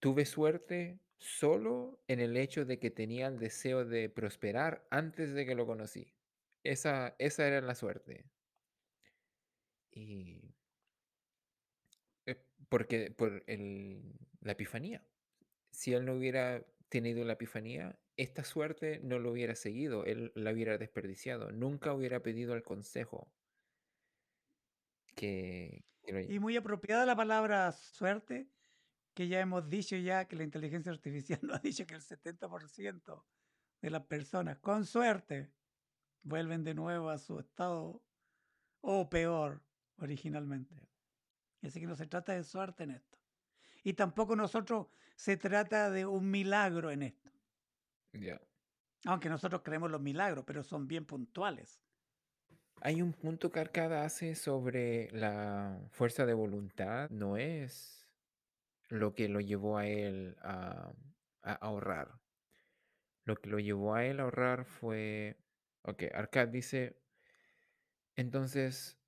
tuve 0.00 0.24
suerte 0.24 0.98
solo 1.18 2.00
en 2.08 2.20
el 2.20 2.36
hecho 2.36 2.64
de 2.64 2.78
que 2.78 2.90
tenía 2.90 3.26
el 3.26 3.38
deseo 3.38 3.84
de 3.84 4.08
prosperar 4.08 4.86
antes 4.90 5.32
de 5.32 5.46
que 5.46 5.54
lo 5.54 5.66
conocí. 5.66 6.12
Esa, 6.62 7.14
esa 7.18 7.46
era 7.46 7.60
la 7.60 7.74
suerte. 7.74 8.24
Y 9.90 10.54
eh, 12.26 12.36
porque 12.68 13.10
por 13.10 13.44
el, 13.46 14.18
la 14.40 14.52
epifanía. 14.52 15.04
Si 15.70 15.92
él 15.92 16.04
no 16.04 16.14
hubiera 16.14 16.64
tenido 16.88 17.24
la 17.24 17.34
epifanía, 17.34 17.98
esta 18.16 18.44
suerte 18.44 19.00
no 19.02 19.18
lo 19.18 19.30
hubiera 19.32 19.54
seguido, 19.54 20.04
él 20.04 20.32
la 20.34 20.52
hubiera 20.52 20.78
desperdiciado, 20.78 21.52
nunca 21.52 21.92
hubiera 21.92 22.22
pedido 22.22 22.54
el 22.54 22.62
consejo 22.62 23.30
que, 25.14 25.84
Y 26.28 26.38
muy 26.38 26.56
apropiada 26.56 27.04
la 27.04 27.16
palabra 27.16 27.72
suerte, 27.72 28.46
que 29.16 29.28
ya 29.28 29.40
hemos 29.40 29.66
dicho 29.70 29.96
ya 29.96 30.26
que 30.26 30.36
la 30.36 30.44
inteligencia 30.44 30.92
artificial 30.92 31.40
nos 31.42 31.56
ha 31.56 31.60
dicho 31.60 31.86
que 31.86 31.94
el 31.94 32.02
70% 32.02 33.24
de 33.80 33.90
las 33.90 34.04
personas 34.04 34.58
con 34.58 34.84
suerte 34.84 35.50
vuelven 36.22 36.62
de 36.64 36.74
nuevo 36.74 37.08
a 37.08 37.16
su 37.16 37.38
estado 37.38 38.02
o 38.82 39.08
peor 39.08 39.62
originalmente. 39.96 40.86
Así 41.62 41.80
que 41.80 41.86
no 41.86 41.96
se 41.96 42.06
trata 42.06 42.34
de 42.34 42.44
suerte 42.44 42.84
en 42.84 42.90
esto. 42.90 43.18
Y 43.82 43.94
tampoco 43.94 44.36
nosotros 44.36 44.88
se 45.16 45.38
trata 45.38 45.90
de 45.90 46.04
un 46.04 46.30
milagro 46.30 46.90
en 46.90 47.04
esto. 47.04 47.30
ya. 48.12 48.38
Aunque 49.06 49.30
nosotros 49.30 49.62
creemos 49.64 49.90
los 49.90 50.00
milagros, 50.00 50.44
pero 50.46 50.62
son 50.62 50.86
bien 50.86 51.06
puntuales. 51.06 51.80
Hay 52.82 53.00
un 53.00 53.14
punto 53.14 53.50
que 53.50 53.60
Arcada 53.60 54.04
hace 54.04 54.34
sobre 54.34 55.10
la 55.12 55.80
fuerza 55.90 56.26
de 56.26 56.34
voluntad, 56.34 57.08
no 57.08 57.38
es 57.38 57.95
lo 58.88 59.14
que 59.14 59.28
lo 59.28 59.40
llevó 59.40 59.78
a 59.78 59.86
él 59.86 60.36
a, 60.42 60.92
ahorrar. 61.42 62.20
Lo 63.24 63.36
que 63.36 63.50
lo 63.50 63.58
llevó 63.58 63.94
a 63.94 64.04
él 64.04 64.20
a 64.20 64.24
ahorrar 64.24 64.64
fue, 64.64 65.36
ok, 65.82 66.04
Arcad 66.14 66.48
dice, 66.48 67.00
entonces, 68.14 68.98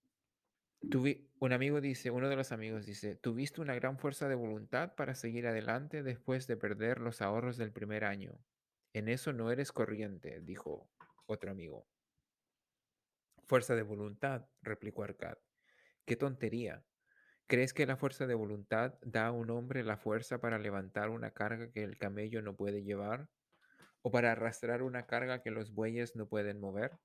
tuvi- 0.80 1.28
un 1.38 1.52
amigo 1.52 1.80
dice, 1.80 2.10
uno 2.10 2.28
de 2.28 2.36
los 2.36 2.52
amigos 2.52 2.86
dice, 2.86 3.16
tuviste 3.16 3.60
una 3.60 3.74
gran 3.74 3.98
fuerza 3.98 4.28
de 4.28 4.34
voluntad 4.34 4.94
para 4.94 5.14
seguir 5.14 5.46
adelante 5.46 6.02
después 6.02 6.46
de 6.46 6.56
perder 6.56 7.00
los 7.00 7.22
ahorros 7.22 7.56
del 7.56 7.72
primer 7.72 8.04
año. 8.04 8.38
En 8.92 9.08
eso 9.08 9.32
no 9.32 9.50
eres 9.50 9.72
corriente, 9.72 10.40
dijo 10.40 10.90
otro 11.26 11.50
amigo. 11.50 11.86
Fuerza 13.46 13.74
de 13.74 13.82
voluntad, 13.82 14.46
replicó 14.62 15.04
Arcad. 15.04 15.38
Qué 16.04 16.16
tontería. 16.16 16.84
¿Crees 17.50 17.72
que 17.72 17.86
la 17.86 17.96
fuerza 17.96 18.26
de 18.26 18.34
voluntad 18.34 18.98
da 19.00 19.28
a 19.28 19.32
un 19.32 19.48
hombre 19.48 19.82
la 19.82 19.96
fuerza 19.96 20.38
para 20.38 20.58
levantar 20.58 21.08
una 21.08 21.30
carga 21.30 21.70
que 21.72 21.82
el 21.82 21.96
camello 21.96 22.42
no 22.42 22.54
puede 22.54 22.84
llevar? 22.84 23.30
¿O 24.02 24.10
para 24.10 24.32
arrastrar 24.32 24.82
una 24.82 25.06
carga 25.06 25.40
que 25.40 25.50
los 25.50 25.72
bueyes 25.72 26.14
no 26.14 26.28
pueden 26.28 26.60
mover? 26.60 26.98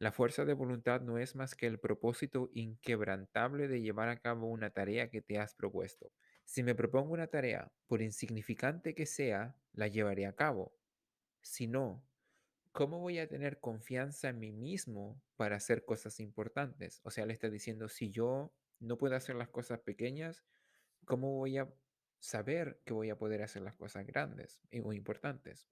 La 0.00 0.10
fuerza 0.10 0.44
de 0.44 0.52
voluntad 0.52 1.00
no 1.00 1.18
es 1.18 1.36
más 1.36 1.54
que 1.54 1.68
el 1.68 1.78
propósito 1.78 2.50
inquebrantable 2.54 3.68
de 3.68 3.82
llevar 3.82 4.08
a 4.08 4.18
cabo 4.18 4.48
una 4.48 4.70
tarea 4.70 5.10
que 5.10 5.22
te 5.22 5.38
has 5.38 5.54
propuesto. 5.54 6.10
Si 6.44 6.64
me 6.64 6.74
propongo 6.74 7.12
una 7.12 7.28
tarea, 7.28 7.70
por 7.86 8.02
insignificante 8.02 8.96
que 8.96 9.06
sea, 9.06 9.56
la 9.72 9.86
llevaré 9.86 10.26
a 10.26 10.34
cabo. 10.34 10.74
Si 11.40 11.68
no, 11.68 12.04
¿cómo 12.72 12.98
voy 12.98 13.20
a 13.20 13.28
tener 13.28 13.60
confianza 13.60 14.28
en 14.28 14.40
mí 14.40 14.50
mismo 14.50 15.22
para 15.36 15.54
hacer 15.54 15.84
cosas 15.84 16.18
importantes? 16.18 17.00
O 17.04 17.12
sea, 17.12 17.26
le 17.26 17.32
está 17.32 17.48
diciendo, 17.48 17.88
si 17.88 18.10
yo 18.10 18.52
no 18.80 18.98
puedo 18.98 19.16
hacer 19.16 19.36
las 19.36 19.48
cosas 19.50 19.80
pequeñas, 19.80 20.44
¿cómo 21.06 21.32
voy 21.34 21.58
a 21.58 21.72
saber 22.20 22.82
que 22.86 22.94
voy 22.94 23.10
a 23.10 23.18
poder 23.18 23.42
hacer 23.42 23.62
las 23.62 23.76
cosas 23.76 24.06
grandes 24.06 24.60
y- 24.70 24.80
o 24.80 24.92
importantes? 24.92 25.68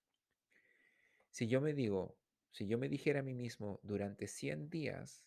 Si 1.30 1.48
yo 1.48 1.60
me 1.60 1.74
digo, 1.74 2.18
si 2.50 2.66
yo 2.66 2.78
me 2.78 2.88
dijera 2.88 3.20
a 3.20 3.22
mí 3.22 3.34
mismo 3.34 3.80
durante 3.82 4.26
100 4.26 4.70
días, 4.70 5.26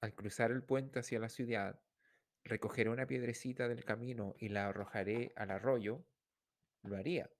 al 0.00 0.14
cruzar 0.14 0.50
el 0.52 0.64
puente 0.64 1.00
hacia 1.00 1.18
la 1.20 1.28
ciudad, 1.28 1.82
recogeré 2.44 2.90
una 2.90 3.06
piedrecita 3.06 3.68
del 3.68 3.84
camino 3.84 4.34
y 4.38 4.48
la 4.50 4.68
arrojaré 4.68 5.32
al 5.36 5.50
arroyo, 5.50 6.06
lo 6.82 6.96
haría. 6.96 7.30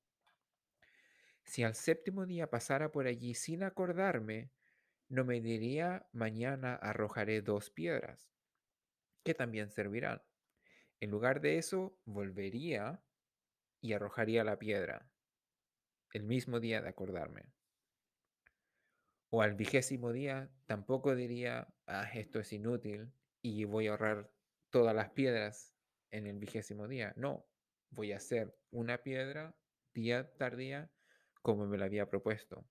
Si 1.45 1.63
al 1.63 1.75
séptimo 1.77 2.27
día 2.27 2.51
pasara 2.51 2.91
por 2.91 3.07
allí 3.07 3.35
sin 3.35 3.63
acordarme, 3.63 4.51
no 5.09 5.25
me 5.25 5.41
diría 5.41 6.09
mañana 6.13 6.75
arrojaré 6.75 7.43
dos 7.43 7.71
piedras, 7.71 8.32
que 9.23 9.35
también 9.35 9.71
servirán. 9.71 10.23
En 11.01 11.11
lugar 11.11 11.41
de 11.41 11.59
eso, 11.59 11.99
volvería 12.05 13.03
y 13.81 13.93
arrojaría 13.93 14.45
la 14.45 14.59
piedra, 14.59 15.11
el 16.13 16.23
mismo 16.23 16.61
día 16.61 16.81
de 16.81 16.89
acordarme. 16.89 17.45
O 19.31 19.43
al 19.43 19.55
vigésimo 19.55 20.13
día, 20.13 20.51
tampoco 20.67 21.17
diría, 21.17 21.75
ah, 21.87 22.09
esto 22.15 22.39
es 22.39 22.53
inútil 22.53 23.13
y 23.41 23.65
voy 23.65 23.89
a 23.89 23.93
ahorrar 23.93 24.31
todas 24.71 24.95
las 24.95 25.11
piedras 25.11 25.75
en 26.11 26.27
el 26.27 26.39
vigésimo 26.39 26.87
día. 26.87 27.13
No, 27.17 27.47
voy 27.91 28.13
a 28.13 28.17
hacer 28.17 28.57
una 28.71 29.03
piedra 29.03 29.57
día 29.95 30.33
tras 30.35 30.57
día 30.57 30.91
como 31.41 31.67
me 31.67 31.79
la 31.79 31.87
había 31.87 32.09
propuesto. 32.09 32.65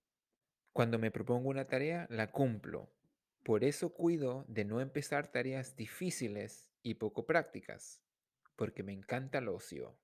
Cuando 0.72 0.98
me 0.98 1.12
propongo 1.12 1.50
una 1.50 1.68
tarea, 1.68 2.08
la 2.10 2.32
cumplo. 2.32 2.90
Por 3.44 3.64
eso 3.64 3.94
cuido 3.94 4.46
de 4.48 4.66
no 4.66 4.82
empezar 4.82 5.28
tareas 5.28 5.76
difíciles 5.76 6.72
y 6.84 6.96
poco 6.96 7.26
prácticas, 7.26 8.02
porque 8.56 8.84
me 8.84 8.94
encanta 8.94 9.40
el 9.40 9.48
ocio. 9.48 9.98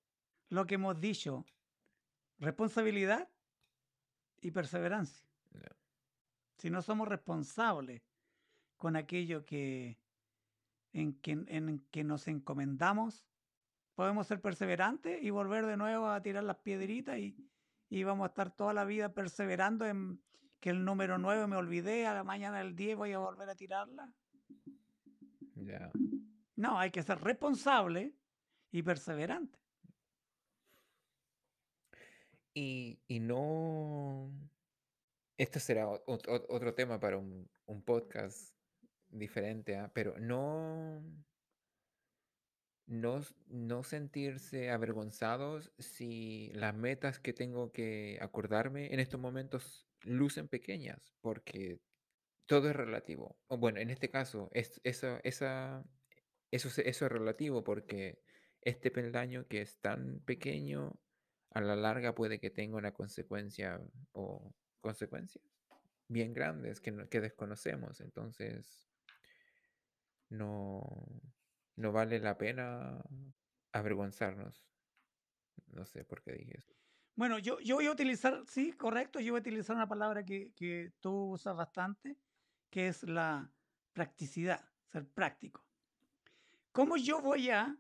Lo 0.50 0.66
que 0.66 0.76
hemos 0.76 1.00
dicho, 1.00 1.46
responsabilidad 2.40 3.30
y 4.42 4.52
perseverancia. 4.52 5.28
Si 6.58 6.72
no 6.72 6.82
somos 6.82 7.08
responsables 7.08 8.02
con 8.78 8.96
aquello 8.96 9.46
que 9.46 10.00
en, 10.94 11.14
que 11.20 11.32
en 11.32 11.86
que 11.92 12.04
nos 12.04 12.28
encomendamos, 12.28 13.28
podemos 13.94 14.26
ser 14.26 14.42
perseverantes 14.42 15.22
y 15.22 15.30
volver 15.30 15.66
de 15.68 15.78
nuevo 15.78 16.08
a 16.08 16.22
tirar 16.22 16.44
las 16.44 16.58
piedritas 16.58 17.20
y, 17.20 17.36
y 17.90 18.04
vamos 18.04 18.26
a 18.26 18.30
estar 18.30 18.56
toda 18.56 18.74
la 18.74 18.86
vida 18.86 19.14
perseverando 19.14 19.86
en 19.86 20.20
que 20.60 20.70
el 20.70 20.84
número 20.84 21.18
9 21.18 21.48
me 21.48 21.56
olvidé, 21.56 22.08
a 22.08 22.14
la 22.14 22.24
mañana 22.24 22.60
del 22.60 22.76
10 22.76 22.98
voy 22.98 23.14
a 23.14 23.20
volver 23.20 23.50
a 23.50 23.56
tirarla. 23.56 24.14
Ya. 25.56 25.92
No, 26.56 26.80
hay 26.80 26.92
que 26.92 27.04
ser 27.04 27.20
responsable 27.20 28.16
y 28.72 28.82
perseverante. 28.84 29.60
Y, 32.54 33.00
y 33.08 33.20
no... 33.20 34.32
Esto 35.38 35.60
será 35.60 35.88
o- 35.88 36.04
ot- 36.08 36.26
ot- 36.28 36.46
otro 36.50 36.74
tema 36.74 37.00
para 37.00 37.18
un, 37.18 37.48
un 37.68 37.84
podcast 37.84 38.56
diferente, 39.10 39.78
¿ah? 39.78 39.92
pero 39.94 40.18
no, 40.20 41.00
no, 42.88 43.22
no 43.48 43.84
sentirse 43.84 44.72
avergonzados 44.72 45.72
si 45.78 46.52
las 46.54 46.74
metas 46.74 47.20
que 47.20 47.34
tengo 47.34 47.72
que 47.72 48.18
acordarme 48.20 48.92
en 48.92 49.00
estos 49.00 49.20
momentos 49.20 49.87
lucen 50.08 50.48
pequeñas, 50.48 51.14
porque 51.22 51.80
todo 52.46 52.70
es 52.70 52.76
relativo. 52.76 53.38
Bueno, 53.50 53.80
en 53.80 53.90
este 53.90 54.10
caso, 54.10 54.50
es, 54.54 54.80
esa, 54.84 55.20
esa, 55.24 55.84
eso, 56.52 56.70
eso 56.82 57.06
es 57.06 57.12
relativo 57.12 57.64
porque 57.64 58.20
este 58.62 58.92
peldaño 58.92 59.48
que 59.48 59.62
es 59.62 59.80
tan 59.80 60.20
pequeño, 60.22 61.00
a 61.52 61.62
la 61.62 61.76
larga 61.76 62.16
puede 62.16 62.40
que 62.40 62.50
tenga 62.50 62.78
una 62.78 62.94
consecuencia 62.94 63.82
o 64.12 64.54
consecuencias 64.82 65.44
bien 66.08 66.34
grandes 66.34 66.80
que, 66.80 67.08
que 67.10 67.22
desconocemos. 67.22 68.00
Entonces, 68.02 68.88
no, 70.30 70.84
no 71.76 71.92
vale 71.92 72.20
la 72.20 72.38
pena 72.38 73.02
avergonzarnos. 73.72 74.66
No 75.68 75.86
sé 75.86 76.04
por 76.06 76.24
qué 76.24 76.34
dije 76.34 76.58
eso. 76.58 76.77
Bueno, 77.18 77.40
yo, 77.40 77.60
yo 77.62 77.78
voy 77.78 77.88
a 77.88 77.92
utilizar, 77.92 78.44
sí, 78.46 78.74
correcto, 78.74 79.20
yo 79.20 79.34
voy 79.34 79.40
a 79.40 79.42
utilizar 79.42 79.76
una 79.76 79.88
palabra 79.88 80.24
que, 80.24 80.54
que 80.54 80.94
tú 81.00 81.32
usas 81.32 81.56
bastante, 81.56 82.20
que 82.70 82.88
es 82.90 83.02
la 83.02 83.52
practicidad, 83.92 84.70
ser 84.86 85.10
práctico. 85.10 85.66
¿Cómo 86.72 86.96
yo 86.96 87.20
voy 87.20 87.50
a 87.50 87.76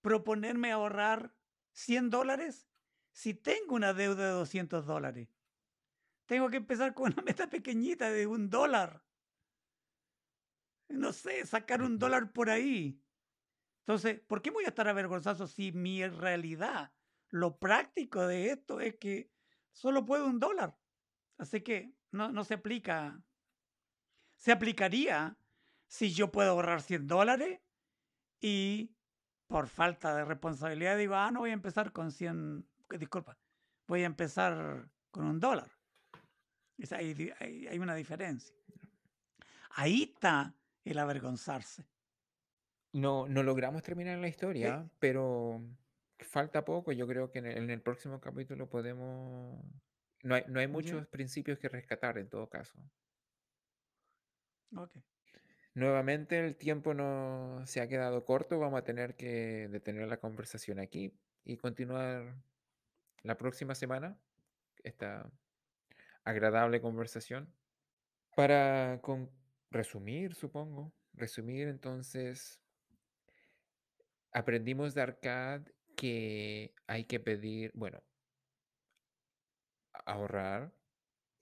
proponerme 0.00 0.72
ahorrar 0.72 1.36
100 1.72 2.08
dólares 2.08 2.70
si 3.12 3.34
tengo 3.34 3.74
una 3.74 3.92
deuda 3.92 4.28
de 4.28 4.32
200 4.32 4.86
dólares? 4.86 5.28
Tengo 6.24 6.48
que 6.48 6.56
empezar 6.56 6.94
con 6.94 7.12
una 7.12 7.22
meta 7.22 7.50
pequeñita 7.50 8.10
de 8.10 8.26
un 8.26 8.48
dólar. 8.48 9.04
No 10.88 11.12
sé, 11.12 11.44
sacar 11.44 11.82
un 11.82 11.98
dólar 11.98 12.32
por 12.32 12.48
ahí. 12.48 13.04
Entonces, 13.80 14.20
¿por 14.20 14.40
qué 14.40 14.50
voy 14.50 14.64
a 14.64 14.68
estar 14.68 14.88
avergonzado 14.88 15.46
si 15.46 15.70
mi 15.70 16.06
realidad, 16.08 16.95
lo 17.36 17.58
práctico 17.58 18.26
de 18.26 18.50
esto 18.50 18.80
es 18.80 18.96
que 18.96 19.30
solo 19.72 20.04
puedo 20.04 20.26
un 20.26 20.40
dólar? 20.40 20.76
Así 21.38 21.60
que 21.60 21.92
no, 22.12 22.32
no 22.32 22.44
se 22.44 22.54
aplica. 22.54 23.22
Se 24.36 24.52
aplicaría 24.52 25.38
si 25.86 26.12
yo 26.12 26.32
puedo 26.32 26.50
ahorrar 26.50 26.82
100 26.82 27.06
dólares 27.06 27.60
y 28.40 28.96
por 29.46 29.68
falta 29.68 30.14
de 30.14 30.24
responsabilidad 30.24 30.96
digo, 30.96 31.14
ah, 31.14 31.30
no 31.30 31.40
voy 31.40 31.50
a 31.50 31.54
empezar 31.54 31.92
con 31.92 32.10
100, 32.10 32.66
que 32.88 32.98
disculpa, 32.98 33.38
voy 33.86 34.02
a 34.02 34.06
empezar 34.06 34.88
con 35.10 35.26
un 35.26 35.38
dólar. 35.38 35.70
Es 36.78 36.92
hay, 36.92 37.32
hay 37.40 37.78
una 37.78 37.94
diferencia. 37.94 38.54
Ahí 39.70 40.12
está 40.14 40.54
el 40.84 40.98
avergonzarse. 40.98 41.86
No, 42.92 43.28
no 43.28 43.42
logramos 43.42 43.82
terminar 43.82 44.18
la 44.18 44.28
historia, 44.28 44.88
pero 44.98 45.60
falta 46.18 46.64
poco. 46.64 46.92
Yo 46.92 47.06
creo 47.06 47.30
que 47.30 47.40
en 47.40 47.46
el, 47.46 47.58
en 47.58 47.70
el 47.70 47.80
próximo 47.82 48.20
capítulo 48.20 48.68
podemos... 48.68 49.64
No 50.22 50.34
hay, 50.34 50.44
no 50.48 50.60
hay 50.60 50.66
muchos 50.66 51.06
principios 51.06 51.58
que 51.58 51.68
rescatar 51.68 52.18
en 52.18 52.28
todo 52.28 52.48
caso. 52.48 52.78
Ok. 54.76 54.96
Nuevamente 55.74 56.38
el 56.38 56.56
tiempo 56.56 56.94
no 56.94 57.62
se 57.66 57.80
ha 57.80 57.88
quedado 57.88 58.24
corto. 58.24 58.58
Vamos 58.58 58.78
a 58.78 58.84
tener 58.84 59.14
que 59.14 59.68
detener 59.68 60.08
la 60.08 60.16
conversación 60.16 60.80
aquí 60.80 61.12
y 61.44 61.58
continuar 61.58 62.34
la 63.22 63.36
próxima 63.36 63.74
semana 63.74 64.18
esta 64.82 65.30
agradable 66.24 66.80
conversación. 66.80 67.52
Para 68.34 69.00
con- 69.02 69.30
resumir, 69.70 70.34
supongo. 70.34 70.92
Resumir 71.12 71.68
entonces, 71.68 72.60
aprendimos 74.32 74.94
de 74.94 75.02
Arcad 75.02 75.62
que 75.96 76.74
hay 76.86 77.04
que 77.04 77.20
pedir, 77.20 77.72
bueno, 77.74 78.02
ahorrar 80.04 80.72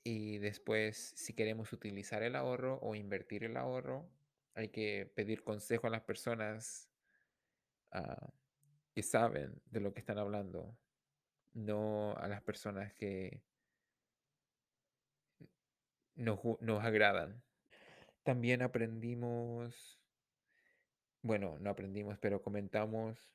y 0.05 0.39
después 0.39 1.13
si 1.17 1.35
queremos 1.35 1.73
utilizar 1.73 2.23
el 2.23 2.37
ahorro 2.37 2.79
o 2.83 2.95
invertir 2.95 3.45
el 3.45 3.57
ahorro, 3.57 4.09
hay 4.55 4.69
que 4.69 5.11
pedir 5.15 5.43
consejo 5.45 5.87
a 5.89 5.91
las 5.91 6.03
personas 6.03 6.89
ah, 7.93 8.31
que 8.95 9.03
saben 9.03 9.61
de 9.67 9.81
lo 9.81 9.93
que 9.93 10.01
están 10.01 10.19
hablando 10.19 10.79
no 11.55 12.15
a 12.17 12.29
las 12.29 12.43
personas 12.43 12.93
que 12.95 13.43
nos, 16.17 16.41
nos 16.61 16.85
agradan. 16.85 17.43
También 18.23 18.63
aprendimos, 18.63 20.01
bueno, 21.23 21.59
no 21.61 21.71
aprendimos, 21.71 22.19
pero 22.19 22.43
comentamos 22.43 23.31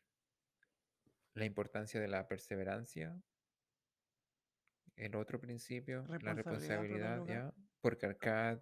la 1.39 1.45
importancia 1.45 1.99
de 1.99 2.07
la 2.07 2.27
perseverancia. 2.27 3.19
El 4.95 5.15
otro 5.15 5.39
principio, 5.39 6.05
la 6.21 6.33
Responsabilidad. 6.33 7.25
¿ya? 7.25 7.53
Porque 7.81 8.05
Arcad 8.05 8.61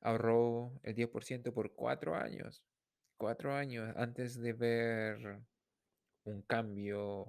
ahorró 0.00 0.80
el 0.82 0.94
10% 0.96 1.52
por 1.52 1.74
cuatro 1.74 2.16
años. 2.16 2.64
Cuatro 3.16 3.54
años 3.54 3.94
antes 3.96 4.40
de 4.40 4.52
ver 4.52 5.40
un 6.24 6.42
cambio 6.42 7.26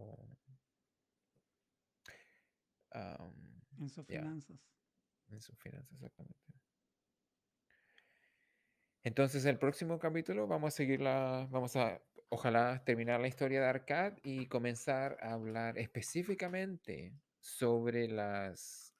am, 2.91 3.61
en 3.77 3.89
sus 3.89 4.05
finanzas. 4.05 4.57
en 5.27 5.41
sus 5.41 5.57
finanzas, 5.59 5.93
exactamente. 5.93 6.39
Entonces, 9.03 9.45
el 9.45 9.57
próximo 9.57 9.99
capítulo 9.99 10.47
vamos 10.47 10.73
a 10.73 10.77
seguir 10.77 11.01
la, 11.01 11.47
vamos 11.49 11.75
a, 11.75 12.01
ojalá 12.32 12.84
terminar 12.86 13.19
la 13.19 13.27
historia 13.27 13.59
de 13.59 13.67
Arcad 13.67 14.13
y 14.23 14.47
comenzar 14.47 15.17
a 15.21 15.34
hablar 15.34 15.77
específicamente 15.77 17.13
sobre 17.41 18.07
las, 18.07 18.95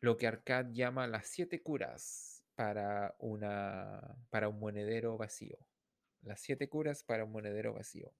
lo 0.00 0.16
que 0.16 0.26
Arcad 0.26 0.72
llama 0.72 1.06
las 1.06 1.26
siete 1.26 1.62
curas 1.62 2.42
para 2.54 3.14
una, 3.18 4.16
para 4.30 4.48
un 4.48 4.58
monedero 4.60 5.18
vacío. 5.18 5.58
Las 6.22 6.40
siete 6.40 6.68
curas 6.70 7.04
para 7.04 7.24
un 7.24 7.32
monedero 7.32 7.74
vacío, 7.74 8.14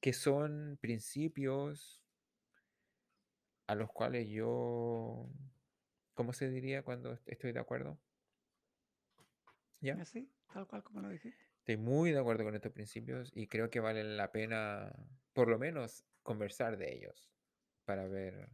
que 0.00 0.12
son 0.12 0.78
principios 0.80 2.04
a 3.66 3.74
los 3.74 3.90
cuales 3.90 4.28
yo, 4.28 5.28
¿cómo 6.14 6.32
se 6.32 6.48
diría 6.48 6.84
cuando 6.84 7.12
est- 7.12 7.28
estoy 7.28 7.52
de 7.52 7.60
acuerdo? 7.60 7.98
¿Ya? 9.80 9.94
Así, 9.94 10.30
tal 10.52 10.68
cual 10.68 10.84
como 10.84 11.00
lo 11.00 11.08
dijiste. 11.08 11.51
Estoy 11.62 11.76
muy 11.76 12.10
de 12.10 12.18
acuerdo 12.18 12.42
con 12.42 12.56
estos 12.56 12.72
principios 12.72 13.30
y 13.36 13.46
creo 13.46 13.70
que 13.70 13.78
valen 13.78 14.16
la 14.16 14.32
pena, 14.32 14.92
por 15.32 15.46
lo 15.46 15.60
menos, 15.60 16.04
conversar 16.24 16.76
de 16.76 16.92
ellos 16.92 17.30
para 17.84 18.08
ver, 18.08 18.48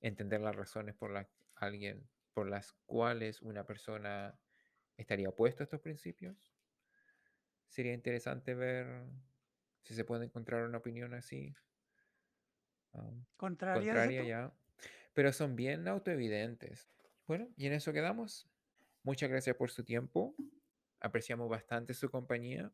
entender 0.00 0.40
las 0.40 0.54
razones 0.54 0.94
por 0.94 1.10
las 1.10 1.26
alguien, 1.56 2.08
por 2.34 2.48
las 2.48 2.72
cuales 2.86 3.42
una 3.42 3.66
persona 3.66 4.38
estaría 4.96 5.28
opuesto 5.28 5.64
a 5.64 5.64
estos 5.64 5.80
principios. 5.80 6.54
Sería 7.66 7.94
interesante 7.94 8.54
ver 8.54 9.06
si 9.82 9.96
se 9.96 10.04
puede 10.04 10.26
encontrar 10.26 10.62
una 10.62 10.78
opinión 10.78 11.14
así, 11.14 11.52
um, 12.92 13.24
Contraria, 13.36 13.92
contraria 13.92 14.22
ya, 14.22 14.54
pero 15.14 15.32
son 15.32 15.56
bien 15.56 15.88
autoevidentes. 15.88 16.88
Bueno, 17.26 17.48
y 17.56 17.66
en 17.66 17.72
eso 17.72 17.92
quedamos. 17.92 18.48
Muchas 19.02 19.30
gracias 19.30 19.56
por 19.56 19.72
su 19.72 19.82
tiempo. 19.82 20.36
Apreciamos 21.06 21.48
bastante 21.48 21.94
su 21.94 22.10
compañía. 22.10 22.72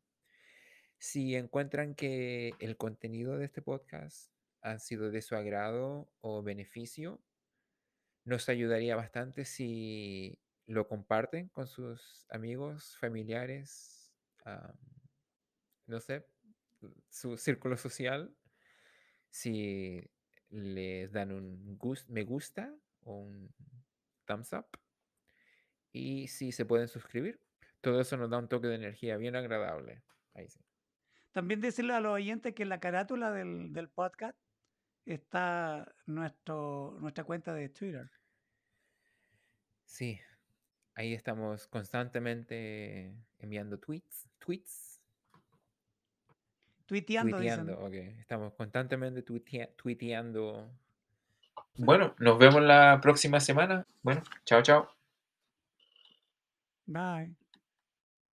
Si 0.97 1.37
encuentran 1.37 1.95
que 1.95 2.55
el 2.61 2.79
contenido 2.79 3.37
de 3.37 3.45
este 3.45 3.61
podcast 3.61 4.33
ha 4.63 4.79
sido 4.79 5.11
de 5.11 5.21
su 5.21 5.37
agrado 5.37 6.11
o 6.23 6.43
beneficio, 6.43 7.21
nos 8.25 8.49
ayudaría 8.49 8.97
bastante 8.97 9.45
si 9.45 10.39
lo 10.65 10.89
comparten 10.89 11.51
con 11.51 11.67
sus 11.67 12.25
amigos, 12.31 12.97
familiares, 12.97 14.15
am, 14.47 14.79
no 15.87 16.01
sé, 16.01 16.27
su 17.11 17.37
círculo 17.37 17.77
social. 17.77 18.35
Si 19.29 20.11
les 20.49 21.13
dan 21.13 21.33
un 21.33 21.79
me 22.09 22.25
gusta 22.25 22.75
o 23.03 23.17
un 23.17 23.55
thumbs 24.25 24.55
up. 24.55 24.69
Y 25.93 26.29
si 26.29 26.51
se 26.51 26.65
pueden 26.65 26.89
suscribir. 26.89 27.39
Todo 27.83 28.01
eso 28.01 28.17
nos 28.17 28.31
da 28.31 28.39
un 28.39 28.49
toque 28.49 28.69
de 28.69 28.77
energía 28.77 29.17
bien 29.19 29.37
agradable. 29.37 30.03
Ahí 30.35 30.49
sí. 30.49 30.59
También 31.33 31.61
decirle 31.61 31.93
a 31.95 32.01
los 32.01 32.13
oyentes 32.15 32.55
que 32.55 32.63
en 32.63 32.69
la 32.71 32.81
carátula 32.81 33.31
del, 33.31 33.73
del 33.73 33.89
podcast 33.91 34.37
está 35.05 35.93
nuestro, 36.07 36.97
nuestra 37.01 37.25
cuenta 37.25 37.53
de 37.55 37.69
Twitter. 37.69 38.11
Sí, 39.85 40.19
ahí 40.95 41.13
estamos 41.13 41.67
constantemente 41.69 43.15
enviando 43.39 43.79
tweets, 43.79 44.29
tweets, 44.39 45.01
Tuiteando, 46.87 47.37
tuiteando, 47.37 47.73
dicen. 47.73 47.87
ok. 47.87 48.19
Estamos 48.21 48.55
constantemente 48.55 49.25
tuitea- 49.25 49.75
tuiteando. 49.77 50.71
Bueno, 51.77 52.15
nos 52.19 52.39
vemos 52.39 52.61
la 52.63 52.99
próxima 53.01 53.41
semana. 53.41 53.87
Bueno, 54.03 54.23
chao, 54.45 54.63
chao. 54.63 54.89
Bye. 56.87 57.42